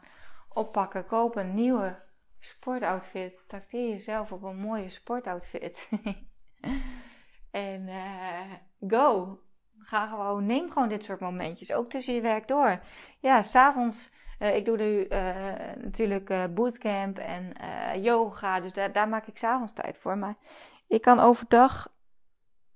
oppakken. 0.47 1.05
Koop 1.05 1.35
een 1.35 1.53
nieuwe 1.53 1.99
sportoutfit. 2.39 3.43
Trakteer 3.47 3.89
jezelf 3.89 4.31
op 4.31 4.43
een 4.43 4.57
mooie 4.57 4.89
sportoutfit. 4.89 5.89
en 7.51 7.87
uh, 7.87 8.89
go! 8.89 9.39
Ga 9.77 10.07
gewoon, 10.07 10.45
neem 10.45 10.71
gewoon 10.71 10.89
dit 10.89 11.03
soort 11.03 11.19
momentjes. 11.19 11.73
Ook 11.73 11.89
tussen 11.89 12.13
je 12.13 12.21
werk 12.21 12.47
door. 12.47 12.79
Ja, 13.19 13.41
s'avonds. 13.41 14.11
Uh, 14.39 14.55
ik 14.55 14.65
doe 14.65 14.77
nu 14.77 15.07
uh, 15.07 15.35
natuurlijk 15.77 16.53
bootcamp 16.53 17.17
en 17.17 17.53
yoga. 18.01 18.59
Dus 18.59 18.73
daar, 18.73 18.91
daar 18.91 19.07
maak 19.07 19.27
ik 19.27 19.37
s'avonds 19.37 19.73
tijd 19.73 19.97
voor. 19.97 20.17
Maar 20.17 20.35
ik 20.87 21.01
kan 21.01 21.19
overdag. 21.19 21.93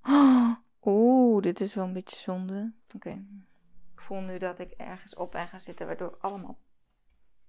Oeh, 0.86 1.42
dit 1.42 1.60
is 1.60 1.74
wel 1.74 1.86
een 1.86 1.94
beetje 1.94 2.20
zonde. 2.20 2.74
Oké. 2.96 3.10
Ik 3.94 4.02
voel 4.02 4.22
nu 4.22 4.38
dat 4.38 4.60
ik 4.60 4.72
ergens 4.72 5.16
op 5.16 5.32
ben 5.32 5.48
gaan 5.48 5.60
zitten. 5.60 5.88
Waardoor 5.88 6.18
allemaal 6.20 6.58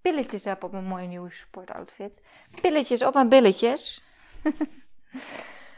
pilletjes 0.05 0.45
heb 0.45 0.65
op 0.65 0.73
mijn 0.73 0.85
mooie 0.85 1.07
nieuwe 1.07 1.31
sportoutfit. 1.31 2.21
Pilletjes 2.61 3.05
op 3.05 3.15
mijn 3.15 3.29
billetjes. 3.29 4.03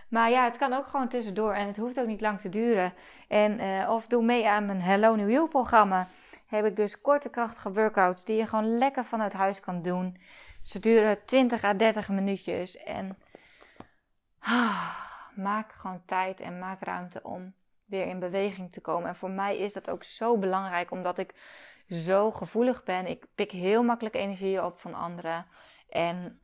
Maar 0.09 0.31
ja, 0.31 0.45
het 0.45 0.57
kan 0.57 0.73
ook 0.73 0.87
gewoon 0.87 1.09
tussendoor 1.09 1.53
en 1.55 1.67
het 1.67 1.77
hoeft 1.77 2.01
ook 2.01 2.07
niet 2.07 2.21
lang 2.21 2.41
te 2.41 2.49
duren. 2.49 2.95
En, 3.29 3.61
uh, 3.61 3.91
of 3.91 4.07
doe 4.07 4.23
mee 4.23 4.49
aan 4.49 4.67
mijn 4.67 4.81
Hello 4.81 5.15
New 5.15 5.31
You 5.31 5.49
programma. 5.49 6.09
Heb 6.47 6.65
ik 6.65 6.77
dus 6.77 7.01
korte 7.01 7.29
krachtige 7.29 7.73
workouts 7.73 8.25
die 8.25 8.37
je 8.37 8.47
gewoon 8.47 8.79
lekker 8.79 9.05
vanuit 9.05 9.33
huis 9.33 9.61
kan 9.61 9.83
doen. 9.83 10.19
Ze 10.63 10.79
duren 10.79 11.25
20 11.25 11.65
à 11.65 11.75
30 11.75 12.09
minuutjes. 12.09 12.77
En 12.77 13.19
ah, 14.39 14.99
maak 15.35 15.73
gewoon 15.73 16.03
tijd 16.07 16.41
en 16.41 16.59
maak 16.59 16.83
ruimte 16.83 17.23
om 17.23 17.55
weer 17.85 18.07
in 18.07 18.19
beweging 18.19 18.73
te 18.73 18.81
komen. 18.81 19.09
En 19.09 19.17
voor 19.17 19.31
mij 19.31 19.59
is 19.59 19.73
dat 19.73 19.91
ook 19.91 20.03
zo 20.03 20.39
belangrijk 20.39 20.91
omdat 20.91 21.19
ik 21.19 21.35
zo 21.89 22.31
gevoelig 22.31 22.83
ben. 22.85 23.07
Ik 23.07 23.27
pik 23.35 23.51
heel 23.51 23.83
makkelijk 23.83 24.15
energie 24.15 24.65
op 24.65 24.81
van 24.81 24.95
anderen. 24.95 25.47
En 25.89 26.41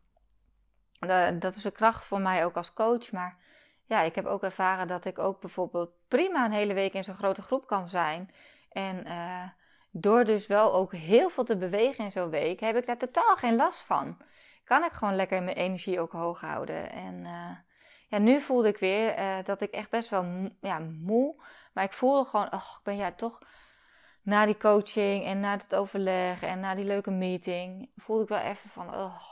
uh, 1.01 1.29
dat 1.39 1.55
is 1.55 1.65
een 1.65 1.73
kracht 1.73 2.05
voor 2.05 2.21
mij 2.21 2.45
ook 2.45 2.57
als 2.57 2.73
coach. 2.73 3.13
Maar 3.13 3.37
ja, 3.87 4.01
ik 4.01 4.15
heb 4.15 4.27
ook 4.27 4.43
ervaren 4.43 4.89
dat 4.89 5.05
ik 5.05 5.19
ook 5.19 5.41
bijvoorbeeld 5.41 5.91
prima 6.09 6.45
een 6.45 6.53
hele 6.53 6.75
week 6.75 6.93
in 6.93 7.05
zo'n 7.05 7.15
grote 7.15 7.43
groep 7.43 7.67
kan 7.67 7.89
zijn. 7.89 8.35
En 8.71 9.07
uh, 9.07 9.45
door 9.91 10.25
dus 10.25 10.47
wel 10.47 10.75
ook 10.75 10.93
heel 10.93 11.31
veel 11.31 11.45
te 11.45 11.57
bewegen 11.57 12.05
in 12.05 12.11
zo'n 12.11 12.31
week, 12.31 12.61
heb 12.61 12.77
ik 12.77 12.87
daar 12.87 12.97
totaal 12.97 13.37
geen 13.37 13.57
last 13.57 13.81
van. 13.81 14.17
Kan 14.65 14.85
ik 14.85 14.93
gewoon 14.93 15.17
lekker 15.17 15.43
mijn 15.43 15.57
energie 15.57 16.01
ook 16.01 16.13
hoog 16.13 16.41
houden. 16.41 16.91
En 16.91 17.15
uh, 17.15 17.51
ja, 18.09 18.19
nu 18.19 18.41
voelde 18.41 18.69
ik 18.69 18.79
weer 18.79 19.45
dat 19.45 19.61
ik 19.61 19.71
echt 19.71 19.91
best 19.91 20.09
wel 20.09 20.51
ja, 20.61 20.79
moe. 20.79 21.43
Maar 21.73 21.85
ik 21.85 21.93
voelde 21.93 22.29
gewoon, 22.29 22.53
oh, 22.53 22.75
ik 22.79 22.83
ben 22.83 22.97
ja 22.97 23.13
toch 23.13 23.39
na 24.23 24.47
die 24.47 24.57
coaching 24.57 25.25
en 25.25 25.41
na 25.41 25.53
het 25.53 25.75
overleg 25.75 26.43
en 26.43 26.61
na 26.61 26.75
die 26.75 26.85
leuke 26.85 27.11
meeting, 27.11 27.91
voelde 27.97 28.23
ik 28.23 28.29
wel 28.29 28.39
even 28.39 28.71
van, 28.71 28.95
oh, 28.95 29.23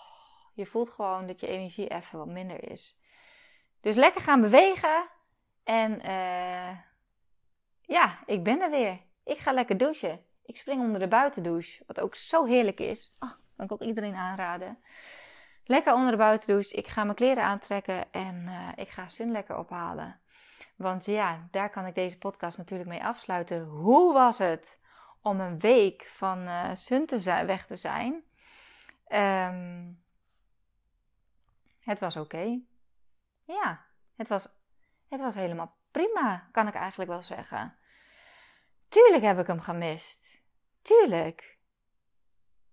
je 0.55 0.66
voelt 0.66 0.90
gewoon 0.90 1.26
dat 1.26 1.40
je 1.40 1.46
energie 1.46 1.88
even 1.88 2.18
wat 2.18 2.29
minder 2.29 2.70
is. 2.70 2.98
Dus 3.81 3.94
lekker 3.94 4.20
gaan 4.20 4.40
bewegen. 4.40 5.09
En 5.64 5.92
uh, 5.92 6.79
ja, 7.83 8.18
ik 8.26 8.42
ben 8.42 8.61
er 8.61 8.70
weer. 8.70 9.00
Ik 9.24 9.38
ga 9.38 9.53
lekker 9.53 9.76
douchen. 9.76 10.24
Ik 10.44 10.57
spring 10.57 10.81
onder 10.81 11.00
de 11.00 11.09
buitendouche, 11.09 11.85
wat 11.87 12.00
ook 12.00 12.14
zo 12.14 12.44
heerlijk 12.44 12.81
is. 12.81 13.14
Oh, 13.18 13.31
kan 13.57 13.64
ik 13.64 13.72
ook 13.72 13.83
iedereen 13.83 14.14
aanraden. 14.14 14.79
Lekker 15.64 15.94
onder 15.94 16.11
de 16.11 16.16
buitendouche. 16.16 16.76
Ik 16.76 16.88
ga 16.88 17.05
mijn 17.05 17.16
kleren 17.16 17.44
aantrekken 17.44 18.12
en 18.12 18.44
uh, 18.46 18.68
ik 18.76 18.88
ga 18.88 19.07
Sun 19.07 19.31
lekker 19.31 19.59
ophalen. 19.59 20.20
Want 20.76 21.05
ja, 21.05 21.48
daar 21.50 21.70
kan 21.70 21.87
ik 21.87 21.94
deze 21.94 22.18
podcast 22.18 22.59
natuurlijk 22.59 22.88
mee 22.88 23.05
afsluiten. 23.05 23.64
Hoe 23.64 24.12
was 24.12 24.38
het 24.38 24.80
om 25.22 25.40
een 25.40 25.59
week 25.59 26.11
van 26.16 26.38
uh, 26.42 26.70
Sun 26.74 27.06
te 27.06 27.20
zijn, 27.20 27.46
weg 27.46 27.66
te 27.66 27.76
zijn? 27.76 28.24
Um, 29.09 30.02
het 31.80 32.00
was 32.00 32.16
oké. 32.16 32.61
Ja, 33.44 33.85
het 34.16 34.28
was, 34.28 34.48
het 35.09 35.20
was 35.20 35.35
helemaal 35.35 35.76
prima, 35.90 36.48
kan 36.52 36.66
ik 36.66 36.74
eigenlijk 36.74 37.11
wel 37.11 37.22
zeggen. 37.22 37.76
Tuurlijk 38.88 39.22
heb 39.22 39.38
ik 39.38 39.46
hem 39.46 39.61
gemist. 39.61 40.40
Tuurlijk. 40.83 41.59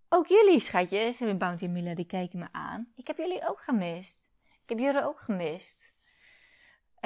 ook 0.09 0.27
jullie 0.27 0.59
schatjes, 0.59 1.37
Bounty 1.37 1.63
en 1.63 1.71
Mila, 1.71 1.95
die 1.95 2.05
kijken 2.05 2.39
me 2.39 2.47
aan. 2.51 2.91
Ik 2.95 3.07
heb 3.07 3.17
jullie 3.17 3.47
ook 3.47 3.61
gemist. 3.61 4.29
Ik 4.63 4.69
heb 4.69 4.77
jullie 4.77 5.03
ook 5.03 5.19
gemist. 5.19 5.93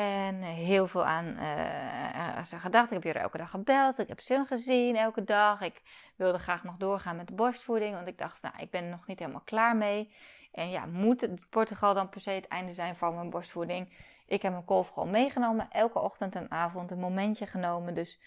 En 0.01 0.41
heel 0.41 0.87
veel 0.87 1.05
aan 1.05 1.25
uh, 1.25 2.43
ze 2.43 2.57
gedacht. 2.57 2.87
Ik 2.87 2.93
heb 2.93 3.03
jullie 3.03 3.21
elke 3.21 3.37
dag 3.37 3.49
gebeld. 3.49 3.99
Ik 3.99 4.07
heb 4.07 4.19
Sun 4.19 4.45
gezien 4.45 4.95
elke 4.95 5.23
dag. 5.23 5.61
Ik 5.61 5.81
wilde 6.15 6.37
graag 6.37 6.63
nog 6.63 6.77
doorgaan 6.77 7.15
met 7.15 7.27
de 7.27 7.33
borstvoeding. 7.33 7.95
Want 7.95 8.07
ik 8.07 8.17
dacht, 8.17 8.41
nou, 8.41 8.55
ik 8.57 8.69
ben 8.69 8.83
er 8.83 8.89
nog 8.89 9.07
niet 9.07 9.19
helemaal 9.19 9.41
klaar 9.45 9.75
mee. 9.75 10.13
En 10.51 10.69
ja, 10.69 10.85
moet 10.85 11.49
Portugal 11.49 11.93
dan 11.93 12.09
per 12.09 12.21
se 12.21 12.29
het 12.31 12.47
einde 12.47 12.73
zijn 12.73 12.95
van 12.95 13.15
mijn 13.15 13.29
borstvoeding? 13.29 13.93
Ik 14.25 14.41
heb 14.41 14.51
mijn 14.51 14.65
kolf 14.65 14.87
gewoon 14.87 15.09
meegenomen. 15.11 15.67
Elke 15.71 15.99
ochtend 15.99 16.35
en 16.35 16.51
avond 16.51 16.91
een 16.91 16.99
momentje 16.99 17.45
genomen. 17.45 17.93
Dus 17.93 18.19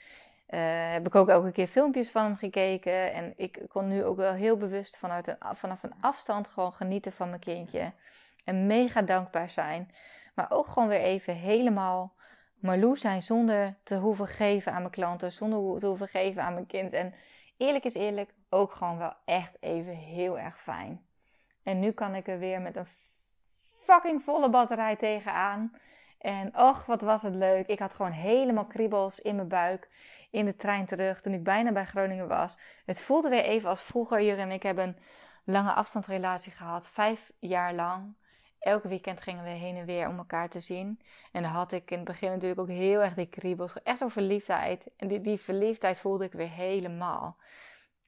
uh, 0.49 0.61
heb 0.93 1.07
ik 1.07 1.15
ook 1.15 1.29
elke 1.29 1.53
keer 1.53 1.67
filmpjes 1.67 2.11
van 2.11 2.25
hem 2.25 2.37
gekeken. 2.37 3.13
En 3.13 3.33
ik 3.37 3.63
kon 3.69 3.89
nu 3.89 4.05
ook 4.05 4.17
wel 4.17 4.33
heel 4.33 4.57
bewust 4.57 4.99
vanuit 4.99 5.29
een, 5.29 5.37
vanaf 5.55 5.83
een 5.83 5.95
afstand 6.01 6.49
gewoon 6.49 6.73
genieten 6.73 7.13
van 7.13 7.29
mijn 7.29 7.41
kindje. 7.41 7.93
En 8.45 8.67
mega 8.67 9.03
dankbaar 9.03 9.51
zijn. 9.51 9.91
Maar 10.35 10.47
ook 10.51 10.69
gewoon 10.69 10.89
weer 10.89 11.01
even 11.01 11.35
helemaal 11.35 12.15
Marloes 12.65 13.01
zijn 13.01 13.23
zonder 13.23 13.75
te 13.83 13.97
hoeven 13.97 14.27
geven 14.27 14.73
aan 14.73 14.81
mijn 14.81 14.93
klanten. 14.93 15.33
Zonder 15.33 15.81
te 15.81 15.87
hoeven 15.87 16.09
geven 16.09 16.43
aan 16.43 16.55
mijn 16.55 16.67
kind. 16.67 16.93
En 16.93 17.15
eerlijk 17.57 17.85
is 17.85 17.95
eerlijk, 17.95 18.35
ook 18.49 18.73
gewoon 18.73 18.99
wel 18.99 19.13
echt 19.25 19.57
even 19.61 19.95
heel 19.97 20.39
erg 20.39 20.61
fijn. 20.61 21.07
En 21.63 21.81
nu 21.81 21.91
kan 21.91 22.15
ik 22.15 22.29
er 22.29 22.39
weer 22.39 22.61
met 22.61 22.77
een 22.77 22.87
fucking 23.81 24.23
volle 24.23 24.51
batterij 24.51 24.97
tegenaan. 24.97 25.73
En 26.19 26.59
och, 26.59 26.87
wat 26.87 27.01
was 27.01 27.23
het 27.23 27.35
leuk. 27.35 27.67
Ik 27.67 27.79
had 27.79 27.95
gewoon 27.95 28.13
helemaal 28.13 28.67
kriebels 28.67 29.21
in 29.21 29.37
mijn 29.37 29.49
buik 29.49 29.89
in 30.31 30.45
de 30.45 30.57
trein 30.57 30.87
terug 30.87 31.21
toen 31.21 31.33
ik 31.33 31.45
bijna 31.45 31.73
bij 31.73 31.85
Groningen 31.85 32.29
was. 32.29 32.57
Het 32.87 33.03
voelde 33.03 33.29
weer 33.29 33.45
even 33.45 33.69
als 33.69 33.83
vroeger. 33.83 34.23
Jur 34.23 34.39
en 34.39 34.51
ik 34.51 34.63
hebben 34.63 34.85
een 34.85 34.97
lange 35.45 35.73
afstandsrelatie 35.73 36.53
gehad, 36.53 36.89
vijf 36.89 37.33
jaar 37.39 37.75
lang. 37.75 38.15
Elke 38.65 38.89
weekend 38.89 39.21
gingen 39.21 39.45
we 39.45 39.51
heen 39.51 39.77
en 39.77 39.85
weer 39.85 40.09
om 40.09 40.19
elkaar 40.19 40.49
te 40.49 40.61
zien. 40.61 41.01
En 41.33 41.43
dan 41.43 41.51
had 41.51 41.73
ik 41.73 41.91
in 41.91 41.97
het 41.97 42.07
begin 42.07 42.31
natuurlijk 42.31 42.61
ook 42.61 42.69
heel 42.69 43.01
erg 43.03 43.15
die 43.15 43.27
kriebels. 43.27 43.83
Echt 43.83 44.01
een 44.01 44.11
verliefdheid. 44.11 44.87
En 44.97 45.09
die, 45.09 45.21
die 45.21 45.41
verliefdheid 45.41 45.99
voelde 45.99 46.25
ik 46.25 46.33
weer 46.33 46.51
helemaal. 46.51 47.37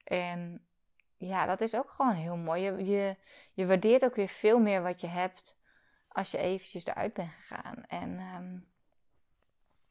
En 0.03 0.65
ja, 1.17 1.45
dat 1.45 1.61
is 1.61 1.75
ook 1.75 1.89
gewoon 1.89 2.13
heel 2.13 2.35
mooi. 2.35 2.61
Je, 2.61 2.85
je, 2.85 3.15
je 3.53 3.65
waardeert 3.65 4.03
ook 4.03 4.15
weer 4.15 4.27
veel 4.27 4.59
meer 4.59 4.81
wat 4.81 5.01
je 5.01 5.07
hebt 5.07 5.55
als 6.07 6.31
je 6.31 6.37
eventjes 6.37 6.85
eruit 6.85 7.13
bent 7.13 7.31
gegaan. 7.31 7.83
En 7.87 8.19
um, 8.19 8.67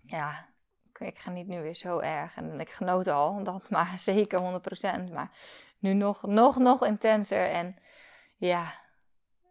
ja, 0.02 0.48
ik 0.98 1.18
geniet 1.18 1.46
nu 1.46 1.62
weer 1.62 1.74
zo 1.74 1.98
erg. 1.98 2.36
En 2.36 2.60
ik 2.60 2.70
genoot 2.70 3.08
al, 3.08 3.44
dat 3.44 3.70
maar 3.70 3.98
zeker 4.12 4.60
100%. 5.08 5.12
Maar 5.12 5.30
nu 5.78 5.94
nog, 5.94 6.22
nog, 6.22 6.56
nog 6.56 6.84
intenser. 6.84 7.50
En 7.50 7.76
ja, 8.36 8.84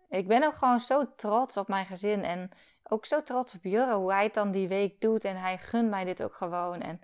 ik 0.09 0.27
ben 0.27 0.43
ook 0.43 0.55
gewoon 0.55 0.79
zo 0.79 1.15
trots 1.15 1.57
op 1.57 1.67
mijn 1.67 1.85
gezin. 1.85 2.23
En 2.23 2.51
ook 2.83 3.05
zo 3.05 3.23
trots 3.23 3.53
op 3.55 3.63
Jurre, 3.63 3.95
hoe 3.95 4.11
hij 4.11 4.23
het 4.23 4.33
dan 4.33 4.51
die 4.51 4.67
week 4.67 5.01
doet. 5.01 5.23
En 5.23 5.35
hij 5.35 5.57
gunt 5.57 5.89
mij 5.89 6.03
dit 6.03 6.23
ook 6.23 6.35
gewoon. 6.35 6.81
En 6.81 7.01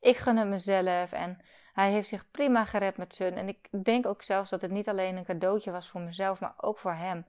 ik 0.00 0.16
gun 0.16 0.36
het 0.36 0.48
mezelf. 0.48 1.12
En 1.12 1.40
hij 1.72 1.90
heeft 1.90 2.08
zich 2.08 2.30
prima 2.30 2.64
gered 2.64 2.96
met 2.96 3.14
Sun. 3.14 3.34
En 3.34 3.48
ik 3.48 3.68
denk 3.84 4.06
ook 4.06 4.22
zelfs 4.22 4.50
dat 4.50 4.60
het 4.60 4.70
niet 4.70 4.88
alleen 4.88 5.16
een 5.16 5.24
cadeautje 5.24 5.70
was 5.70 5.90
voor 5.90 6.00
mezelf, 6.00 6.40
maar 6.40 6.54
ook 6.56 6.78
voor 6.78 6.94
hem. 6.94 7.26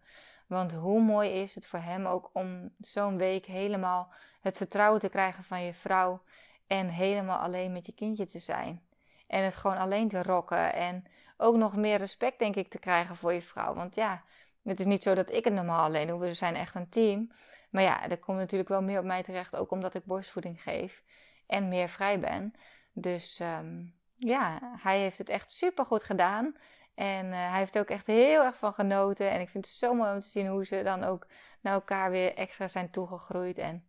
Want 0.47 0.71
hoe 0.71 1.01
mooi 1.01 1.29
is 1.29 1.55
het 1.55 1.67
voor 1.67 1.79
hem 1.79 2.05
ook 2.05 2.29
om 2.33 2.73
zo'n 2.79 3.17
week 3.17 3.45
helemaal 3.45 4.13
het 4.41 4.57
vertrouwen 4.57 4.99
te 4.99 5.09
krijgen 5.09 5.43
van 5.43 5.63
je 5.63 5.73
vrouw. 5.73 6.21
En 6.67 6.87
helemaal 6.87 7.39
alleen 7.39 7.73
met 7.73 7.85
je 7.85 7.93
kindje 7.93 8.25
te 8.25 8.39
zijn. 8.39 8.83
En 9.27 9.43
het 9.43 9.55
gewoon 9.55 9.77
alleen 9.77 10.09
te 10.09 10.23
rocken. 10.23 10.73
En 10.73 11.05
ook 11.37 11.55
nog 11.55 11.75
meer 11.75 11.97
respect, 11.97 12.39
denk 12.39 12.55
ik, 12.55 12.69
te 12.69 12.79
krijgen 12.79 13.15
voor 13.15 13.33
je 13.33 13.41
vrouw. 13.41 13.73
Want 13.73 13.95
ja, 13.95 14.23
het 14.69 14.79
is 14.79 14.85
niet 14.85 15.03
zo 15.03 15.13
dat 15.13 15.31
ik 15.31 15.43
het 15.43 15.53
normaal 15.53 15.83
alleen 15.83 16.07
doe. 16.07 16.19
We 16.19 16.33
zijn 16.33 16.55
echt 16.55 16.75
een 16.75 16.89
team. 16.89 17.31
Maar 17.69 17.83
ja, 17.83 18.09
er 18.09 18.17
komt 18.17 18.37
natuurlijk 18.37 18.69
wel 18.69 18.81
meer 18.81 18.99
op 18.99 19.05
mij 19.05 19.23
terecht. 19.23 19.55
Ook 19.55 19.71
omdat 19.71 19.93
ik 19.93 20.05
borstvoeding 20.05 20.61
geef. 20.61 21.03
En 21.47 21.69
meer 21.69 21.89
vrij 21.89 22.19
ben. 22.19 22.53
Dus 22.93 23.39
um, 23.39 23.93
ja, 24.15 24.59
hij 24.81 24.99
heeft 24.99 25.17
het 25.17 25.29
echt 25.29 25.51
super 25.51 25.85
goed 25.85 26.03
gedaan. 26.03 26.55
En 26.95 27.25
uh, 27.25 27.49
hij 27.49 27.59
heeft 27.59 27.75
er 27.75 27.81
ook 27.81 27.89
echt 27.89 28.07
heel 28.07 28.43
erg 28.43 28.57
van 28.57 28.73
genoten. 28.73 29.31
En 29.31 29.41
ik 29.41 29.49
vind 29.49 29.65
het 29.65 29.75
zo 29.75 29.93
mooi 29.93 30.11
om 30.11 30.19
te 30.19 30.27
zien 30.27 30.47
hoe 30.47 30.65
ze 30.65 30.83
dan 30.83 31.03
ook 31.03 31.27
naar 31.61 31.73
elkaar 31.73 32.11
weer 32.11 32.35
extra 32.35 32.67
zijn 32.67 32.91
toegegroeid. 32.91 33.57
En 33.57 33.83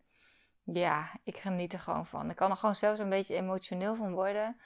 ja, 0.65 1.11
ik 1.25 1.37
geniet 1.37 1.73
er 1.73 1.81
gewoon 1.81 2.07
van. 2.07 2.31
Ik 2.31 2.37
kan 2.37 2.51
er 2.51 2.57
gewoon 2.57 2.77
zelfs 2.77 2.99
een 2.99 3.09
beetje 3.09 3.35
emotioneel 3.35 3.95
van 3.95 4.13
worden. 4.13 4.61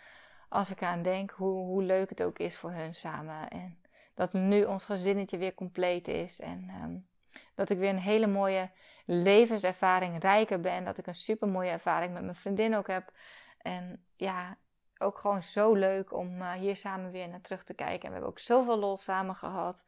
Als 0.48 0.70
ik 0.70 0.83
aan 0.83 1.03
denk 1.03 1.31
hoe, 1.31 1.64
hoe 1.64 1.83
leuk 1.83 2.09
het 2.09 2.22
ook 2.22 2.38
is 2.38 2.57
voor 2.57 2.72
hun 2.72 2.94
samen. 2.94 3.48
En 3.48 3.79
dat 4.14 4.33
nu 4.33 4.64
ons 4.64 4.85
gezinnetje 4.85 5.38
weer 5.38 5.55
compleet 5.55 6.09
is. 6.09 6.40
En 6.40 6.70
um, 6.83 7.07
dat 7.55 7.70
ik 7.70 7.79
weer 7.79 7.88
een 7.88 7.98
hele 7.98 8.27
mooie 8.27 8.70
levenservaring 9.05 10.22
rijker 10.22 10.61
ben. 10.61 10.85
Dat 10.85 10.98
ik 10.98 11.07
een 11.07 11.14
super 11.14 11.48
mooie 11.48 11.70
ervaring 11.70 12.12
met 12.12 12.22
mijn 12.22 12.37
vriendin 12.37 12.77
ook 12.77 12.87
heb. 12.87 13.12
En 13.59 14.05
ja, 14.16 14.57
ook 14.98 15.18
gewoon 15.18 15.42
zo 15.42 15.74
leuk 15.74 16.12
om 16.12 16.40
uh, 16.40 16.53
hier 16.53 16.77
samen 16.77 17.11
weer 17.11 17.29
naar 17.29 17.40
terug 17.40 17.64
te 17.64 17.74
kijken. 17.74 18.00
En 18.00 18.07
we 18.07 18.12
hebben 18.12 18.31
ook 18.31 18.38
zoveel 18.38 18.79
lol 18.79 18.96
samen 18.96 19.35
gehad. 19.35 19.83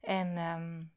En 0.00 0.38
um, 0.38 0.92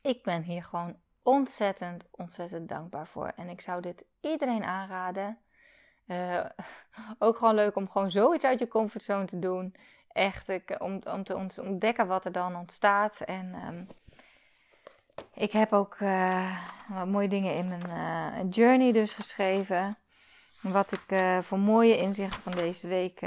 ik 0.00 0.22
ben 0.22 0.42
hier 0.42 0.64
gewoon 0.64 0.96
ontzettend, 1.22 2.04
ontzettend 2.10 2.68
dankbaar 2.68 3.06
voor. 3.06 3.32
En 3.36 3.48
ik 3.48 3.60
zou 3.60 3.80
dit 3.80 4.04
iedereen 4.20 4.64
aanraden. 4.64 5.38
Uh, 6.06 6.44
ook 7.18 7.36
gewoon 7.36 7.54
leuk 7.54 7.76
om 7.76 7.90
gewoon 7.90 8.10
zoiets 8.10 8.44
uit 8.44 8.58
je 8.58 8.68
comfortzone 8.68 9.24
te 9.24 9.38
doen. 9.38 9.74
Echt 10.14 10.48
ik, 10.48 10.76
om, 10.78 11.00
om 11.04 11.24
te 11.24 11.62
ontdekken 11.62 12.06
wat 12.06 12.24
er 12.24 12.32
dan 12.32 12.56
ontstaat. 12.56 13.20
En 13.20 13.54
um, 13.66 13.88
ik 15.34 15.52
heb 15.52 15.72
ook 15.72 16.00
uh, 16.00 16.60
wat 16.88 17.06
mooie 17.06 17.28
dingen 17.28 17.54
in 17.54 17.68
mijn 17.68 17.88
uh, 17.88 18.50
journey 18.50 18.92
dus 18.92 19.12
geschreven. 19.12 19.96
Wat 20.60 20.92
ik 20.92 21.20
voor 21.42 21.58
mooie 21.58 21.98
inzichten 21.98 22.42
van 22.42 22.52
deze 22.52 22.86
week 22.86 23.20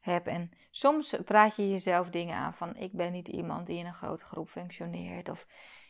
heb. 0.00 0.26
En 0.26 0.50
soms 0.70 1.14
praat 1.24 1.56
je 1.56 1.70
jezelf 1.70 2.08
dingen 2.08 2.36
aan 2.36 2.54
van 2.54 2.76
ik 2.76 2.92
ben 2.92 3.12
niet 3.12 3.28
iemand 3.28 3.66
die 3.66 3.78
in 3.78 3.86
een 3.86 3.94
grote 3.94 4.24
groep 4.24 4.48
functioneert. 4.48 5.28
Of 5.28 5.46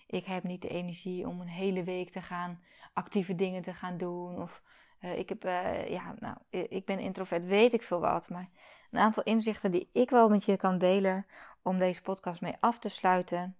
ik 0.07 0.25
heb 0.25 0.43
niet 0.43 0.63
de 0.63 0.69
energie 0.69 1.27
om 1.27 1.41
een 1.41 1.49
hele 1.49 1.85
week 1.85 2.11
te 2.11 2.23
gaan 2.23 2.63
actieve 2.93 3.35
dingen 3.35 3.63
te 3.63 3.75
gaan 3.75 3.97
doen. 3.97 4.43
Of 4.43 4.63
ik, 5.01 5.29
heb, 5.29 5.43
ja, 5.89 6.15
nou, 6.19 6.37
ik 6.69 6.85
ben 6.85 6.99
introvert, 6.99 7.45
weet 7.45 7.73
ik 7.73 7.83
veel 7.83 8.01
wat. 8.01 8.29
Maar 8.29 8.49
een 8.91 8.99
aantal 8.99 9.23
inzichten 9.23 9.71
die 9.71 9.89
ik 9.93 10.11
wel 10.11 10.29
met 10.29 10.45
je 10.45 10.57
kan 10.57 10.79
delen 10.79 11.27
om 11.63 11.79
deze 11.79 12.03
podcast 12.03 12.41
mee 12.41 12.57
af 12.61 12.79
te 12.79 12.89
sluiten. 12.89 13.57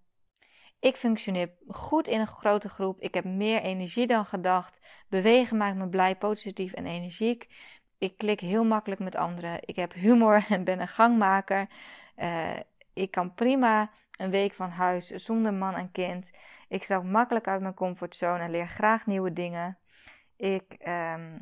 Ik 0.79 0.95
functioneer 0.95 1.49
goed 1.67 2.07
in 2.07 2.19
een 2.19 2.27
grote 2.27 2.69
groep. 2.69 2.99
Ik 2.99 3.13
heb 3.13 3.23
meer 3.23 3.61
energie 3.61 4.07
dan 4.07 4.25
gedacht. 4.25 4.87
Bewegen 5.09 5.57
maakt 5.57 5.77
me 5.77 5.87
blij, 5.87 6.15
positief 6.15 6.73
en 6.73 6.85
energiek. 6.85 7.47
Ik 7.97 8.17
klik 8.17 8.39
heel 8.39 8.63
makkelijk 8.63 9.01
met 9.01 9.15
anderen. 9.15 9.59
Ik 9.61 9.75
heb 9.75 9.93
humor 9.93 10.45
en 10.49 10.63
ben 10.63 10.79
een 10.79 10.87
gangmaker. 10.87 11.67
Uh, 12.17 12.59
ik 12.93 13.11
kan 13.11 13.33
prima 13.33 13.91
een 14.17 14.29
week 14.29 14.53
van 14.53 14.69
huis 14.69 15.07
zonder 15.07 15.53
man 15.53 15.75
en 15.75 15.91
kind. 15.91 16.31
Ik 16.67 16.83
stap 16.83 17.03
makkelijk 17.03 17.47
uit 17.47 17.61
mijn 17.61 17.73
comfortzone 17.73 18.43
en 18.43 18.51
leer 18.51 18.67
graag 18.67 19.05
nieuwe 19.05 19.33
dingen. 19.33 19.77
Ik 20.35 20.75
um, 20.87 21.39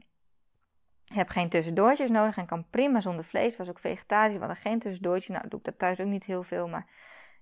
heb 1.13 1.29
geen 1.29 1.49
tussendoortjes 1.49 2.09
nodig 2.09 2.37
en 2.37 2.45
kan 2.45 2.69
prima 2.69 3.01
zonder 3.01 3.25
vlees. 3.25 3.57
Was 3.57 3.69
ook 3.69 3.79
vegetarisch, 3.79 4.33
we 4.33 4.39
hadden 4.39 4.57
geen 4.57 4.79
tussendoortje. 4.79 5.33
Nou, 5.33 5.47
doe 5.47 5.59
ik 5.59 5.65
dat 5.65 5.79
thuis 5.79 5.99
ook 5.99 6.07
niet 6.07 6.25
heel 6.25 6.43
veel, 6.43 6.67
maar 6.67 6.87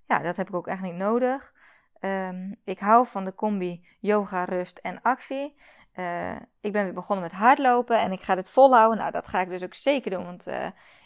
ja, 0.08 0.20
dat 0.20 0.36
heb 0.36 0.48
ik 0.48 0.56
ook 0.56 0.68
echt 0.68 0.82
niet 0.82 0.94
nodig. 0.94 1.54
Um, 2.02 2.56
ik 2.64 2.80
hou 2.80 3.08
van 3.08 3.26
de 3.26 3.36
combi 3.36 3.88
yoga, 4.00 4.44
rust 4.44 4.78
en 4.78 5.02
actie. 5.02 5.56
Uh, 5.96 6.36
ik 6.62 6.72
ben 6.72 6.84
weer 6.84 6.94
begonnen 6.94 7.26
met 7.26 7.34
hardlopen 7.34 8.00
en 8.00 8.12
ik 8.12 8.22
ga 8.22 8.36
dit 8.36 8.50
volhouden. 8.50 8.98
Nou, 8.98 9.12
dat 9.12 9.28
ga 9.28 9.42
ik 9.42 9.50
dus 9.50 9.64
ook 9.64 9.74
zeker 9.74 10.12
doen, 10.12 10.26
want 10.26 10.48
uh, 10.48 10.66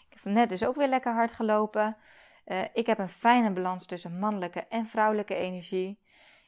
ik 0.09 0.19
heb 0.23 0.23
net 0.23 0.49
dus 0.49 0.65
ook 0.65 0.75
weer 0.75 0.87
lekker 0.87 1.13
hard 1.13 1.31
gelopen. 1.31 1.97
Uh, 2.45 2.61
ik 2.73 2.85
heb 2.85 2.99
een 2.99 3.09
fijne 3.09 3.51
balans 3.51 3.85
tussen 3.85 4.19
mannelijke 4.19 4.67
en 4.67 4.85
vrouwelijke 4.85 5.35
energie. 5.35 5.99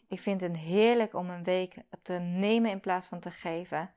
Ik 0.08 0.20
vind 0.20 0.42
het 0.42 0.58
heerlijk 0.58 1.14
om 1.14 1.30
een 1.30 1.44
week 1.44 1.76
te 2.02 2.14
nemen 2.14 2.72
in 2.72 2.80
plaats 2.80 3.08
van 3.08 3.20
te 3.20 3.32
geven. 3.32 3.92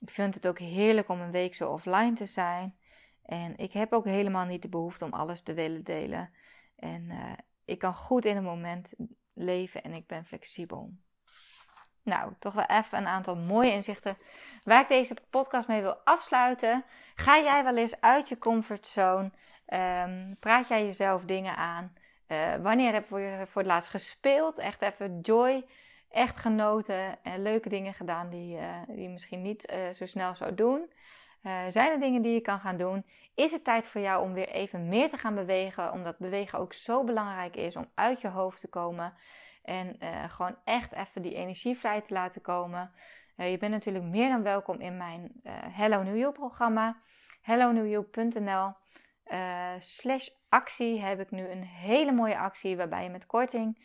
Ik 0.00 0.10
vind 0.10 0.34
het 0.34 0.46
ook 0.46 0.58
heerlijk 0.58 1.08
om 1.08 1.20
een 1.20 1.30
week 1.30 1.54
zo 1.54 1.70
offline 1.70 2.12
te 2.12 2.26
zijn. 2.26 2.78
En 3.24 3.56
ik 3.56 3.72
heb 3.72 3.92
ook 3.92 4.04
helemaal 4.04 4.44
niet 4.44 4.62
de 4.62 4.68
behoefte 4.68 5.04
om 5.04 5.12
alles 5.12 5.42
te 5.42 5.54
willen 5.54 5.84
delen. 5.84 6.30
En 6.76 7.10
uh, 7.10 7.32
ik 7.64 7.78
kan 7.78 7.94
goed 7.94 8.24
in 8.24 8.34
het 8.34 8.44
moment 8.44 8.92
leven 9.32 9.82
en 9.82 9.92
ik 9.92 10.06
ben 10.06 10.24
flexibel. 10.24 10.92
Nou, 12.02 12.32
toch 12.38 12.52
wel 12.52 12.64
even 12.64 12.98
een 12.98 13.06
aantal 13.06 13.36
mooie 13.36 13.72
inzichten 13.72 14.18
waar 14.64 14.80
ik 14.80 14.88
deze 14.88 15.16
podcast 15.30 15.68
mee 15.68 15.80
wil 15.80 15.96
afsluiten. 16.04 16.84
Ga 17.14 17.38
jij 17.38 17.64
wel 17.64 17.76
eens 17.76 18.00
uit 18.00 18.28
je 18.28 18.38
comfortzone? 18.38 19.30
Um, 19.66 20.36
praat 20.40 20.68
jij 20.68 20.84
jezelf 20.84 21.24
dingen 21.24 21.56
aan? 21.56 21.92
Uh, 22.28 22.54
wanneer 22.54 22.92
heb 22.92 23.08
je 23.08 23.44
voor 23.48 23.62
het 23.62 23.70
laatst 23.70 23.88
gespeeld? 23.88 24.58
Echt 24.58 24.82
even 24.82 25.20
joy, 25.20 25.64
echt 26.10 26.40
genoten 26.40 27.22
en 27.22 27.42
leuke 27.42 27.68
dingen 27.68 27.94
gedaan 27.94 28.30
die, 28.30 28.56
uh, 28.56 28.82
die 28.86 29.02
je 29.02 29.08
misschien 29.08 29.42
niet 29.42 29.72
uh, 29.72 29.88
zo 29.90 30.06
snel 30.06 30.34
zou 30.34 30.54
doen. 30.54 30.92
Uh, 31.42 31.62
zijn 31.68 31.90
er 31.90 32.00
dingen 32.00 32.22
die 32.22 32.32
je 32.32 32.40
kan 32.40 32.60
gaan 32.60 32.76
doen? 32.76 33.04
Is 33.34 33.52
het 33.52 33.64
tijd 33.64 33.88
voor 33.88 34.00
jou 34.00 34.22
om 34.22 34.32
weer 34.32 34.48
even 34.48 34.88
meer 34.88 35.08
te 35.08 35.16
gaan 35.16 35.34
bewegen? 35.34 35.92
Omdat 35.92 36.18
bewegen 36.18 36.58
ook 36.58 36.72
zo 36.72 37.04
belangrijk 37.04 37.56
is 37.56 37.76
om 37.76 37.90
uit 37.94 38.20
je 38.20 38.28
hoofd 38.28 38.60
te 38.60 38.68
komen. 38.68 39.14
En 39.62 39.96
gewoon 40.30 40.56
echt 40.64 40.92
even 40.92 41.22
die 41.22 41.34
energie 41.34 41.78
vrij 41.78 42.00
te 42.00 42.14
laten 42.14 42.40
komen. 42.40 42.92
Je 43.36 43.58
bent 43.58 43.72
natuurlijk 43.72 44.04
meer 44.04 44.28
dan 44.28 44.42
welkom 44.42 44.80
in 44.80 44.96
mijn 44.96 45.32
Hello 45.50 46.02
New 46.02 46.16
You 46.16 46.32
programma. 46.32 47.02
hellonewYou.nl 47.42 48.72
slash 49.78 50.28
actie 50.48 51.00
heb 51.00 51.20
ik 51.20 51.30
nu 51.30 51.48
een 51.48 51.64
hele 51.64 52.12
mooie 52.12 52.38
actie 52.38 52.76
waarbij 52.76 53.02
je 53.02 53.10
met 53.10 53.26
korting 53.26 53.78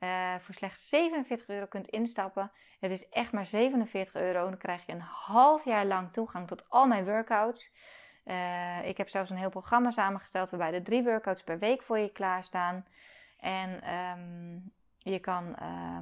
uh, 0.00 0.34
voor 0.38 0.54
slechts 0.54 0.88
47 0.88 1.48
euro 1.48 1.66
kunt 1.66 1.88
instappen. 1.88 2.50
Het 2.80 2.90
is 2.90 3.08
echt 3.08 3.32
maar 3.32 3.46
47 3.46 4.14
euro. 4.14 4.44
Dan 4.44 4.58
krijg 4.58 4.86
je 4.86 4.92
een 4.92 5.00
half 5.00 5.64
jaar 5.64 5.86
lang 5.86 6.12
toegang 6.12 6.46
tot 6.46 6.70
al 6.70 6.86
mijn 6.86 7.04
workouts. 7.04 7.70
Uh, 8.24 8.88
ik 8.88 8.96
heb 8.96 9.08
zelfs 9.08 9.30
een 9.30 9.36
heel 9.36 9.50
programma 9.50 9.90
samengesteld 9.90 10.50
waarbij 10.50 10.70
de 10.70 10.82
drie 10.82 11.02
workouts 11.02 11.42
per 11.42 11.58
week 11.58 11.82
voor 11.82 11.98
je 11.98 12.12
klaarstaan. 12.12 12.86
En 13.38 13.94
um, 13.94 14.72
je 14.98 15.18
kan 15.18 15.56
uh, 15.62 15.98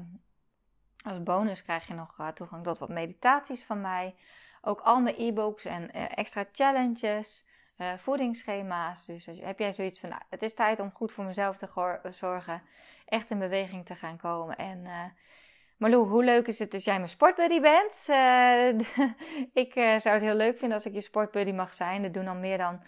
als 1.05 1.22
bonus 1.22 1.62
krijg 1.62 1.86
je 1.86 1.94
nog 1.94 2.32
toegang 2.34 2.64
tot 2.64 2.78
wat 2.78 2.88
meditaties 2.88 3.64
van 3.64 3.80
mij. 3.80 4.14
Ook 4.61 4.80
al 4.80 5.01
mijn 5.01 5.14
e-books 5.18 5.64
en 5.64 5.90
extra 5.92 6.44
challenges. 6.53 7.44
Uh, 7.78 7.94
voedingsschema's. 7.97 9.07
Dus 9.07 9.26
heb 9.26 9.59
jij 9.59 9.72
zoiets 9.72 10.01
van, 10.01 10.09
nou, 10.09 10.22
het 10.30 10.42
is 10.42 10.55
tijd 10.55 10.80
om 10.80 10.90
goed 10.90 11.12
voor 11.12 11.24
mezelf 11.24 11.57
te 11.57 11.68
zorgen, 12.11 12.62
echt 13.07 13.31
in 13.31 13.39
beweging 13.39 13.87
te 13.87 13.95
gaan 13.95 14.17
komen. 14.17 14.57
En 14.57 14.85
uh, 15.79 15.95
hoe 15.95 16.25
leuk 16.25 16.47
is 16.47 16.59
het 16.59 16.75
als 16.75 16.85
jij 16.85 16.97
mijn 16.97 17.09
sportbuddy 17.09 17.61
bent? 17.61 17.95
Uh, 18.09 18.79
ik 19.53 19.73
zou 19.75 20.09
het 20.09 20.21
heel 20.21 20.35
leuk 20.35 20.59
vinden 20.59 20.77
als 20.77 20.87
ik 20.87 20.93
je 20.93 21.01
sportbuddy 21.01 21.53
mag 21.53 21.75
zijn. 21.75 22.05
Er 22.05 22.13
doen 22.13 22.29
al 22.29 22.35
meer 22.35 22.59
dan 22.59 22.83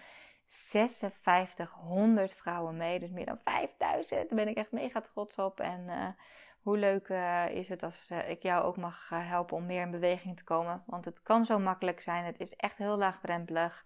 5600 0.49 2.35
vrouwen 2.35 2.77
mee, 2.77 2.99
dus 2.99 3.11
meer 3.11 3.27
dan 3.27 3.39
5000. 3.45 4.29
Daar 4.29 4.39
ben 4.39 4.49
ik 4.49 4.57
echt 4.57 4.73
mega 4.73 5.01
trots 5.01 5.37
op. 5.37 5.61
En 5.61 6.16
hoe 6.62 6.79
leuk 6.79 7.09
is 7.53 7.69
het 7.69 7.83
als 7.83 8.11
ik 8.29 8.43
jou 8.43 8.64
ook 8.64 8.77
mag 8.77 9.09
helpen 9.09 9.57
om 9.57 9.66
meer 9.66 9.83
in 9.83 9.91
beweging 9.91 10.37
te 10.37 10.45
komen? 10.45 10.83
Want 10.87 11.05
het 11.05 11.23
kan 11.23 11.45
zo 11.45 11.59
makkelijk 11.59 12.01
zijn. 12.01 12.25
Het 12.25 12.41
is 12.41 12.55
echt 12.55 12.79
heel 12.79 12.97
laagdrempelig. 12.97 13.85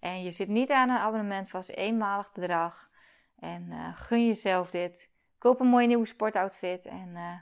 En 0.00 0.22
je 0.22 0.30
zit 0.30 0.48
niet 0.48 0.70
aan 0.70 0.88
een 0.88 0.98
abonnement 0.98 1.48
vast, 1.48 1.68
eenmalig 1.68 2.32
bedrag. 2.32 2.90
En 3.38 3.94
gun 3.94 4.26
jezelf 4.26 4.70
dit. 4.70 5.12
Koop 5.44 5.60
een 5.60 5.66
mooie 5.66 5.86
nieuwe 5.86 6.06
sportoutfit 6.06 6.86
en 6.86 7.08
uh, 7.14 7.32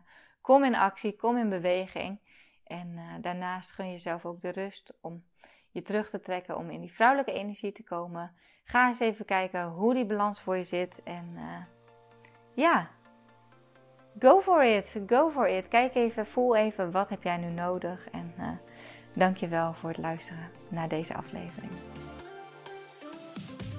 kom 0.40 0.64
in 0.64 0.74
actie, 0.74 1.16
kom 1.16 1.36
in 1.36 1.48
beweging. 1.48 2.20
En 2.64 2.88
uh, 2.88 3.02
daarnaast 3.20 3.72
gun 3.72 3.90
jezelf 3.90 4.26
ook 4.26 4.40
de 4.40 4.48
rust 4.48 4.92
om 5.00 5.24
je 5.70 5.82
terug 5.82 6.10
te 6.10 6.20
trekken, 6.20 6.56
om 6.56 6.70
in 6.70 6.80
die 6.80 6.92
vrouwelijke 6.92 7.32
energie 7.32 7.72
te 7.72 7.84
komen. 7.84 8.34
Ga 8.64 8.88
eens 8.88 9.00
even 9.00 9.24
kijken 9.24 9.68
hoe 9.68 9.94
die 9.94 10.06
balans 10.06 10.40
voor 10.40 10.56
je 10.56 10.64
zit. 10.64 11.02
En 11.04 11.38
ja, 12.54 12.90
go 14.18 14.40
for 14.40 14.64
it, 14.64 15.00
go 15.06 15.30
for 15.30 15.48
it. 15.48 15.68
Kijk 15.68 15.94
even, 15.94 16.26
voel 16.26 16.56
even, 16.56 16.90
wat 16.90 17.08
heb 17.08 17.22
jij 17.22 17.36
nu 17.36 17.50
nodig? 17.50 18.10
En 18.10 18.60
dank 19.12 19.36
je 19.36 19.48
wel 19.48 19.74
voor 19.74 19.88
het 19.88 19.98
luisteren 19.98 20.50
naar 20.68 20.88
deze 20.88 21.14
aflevering. 21.14 21.72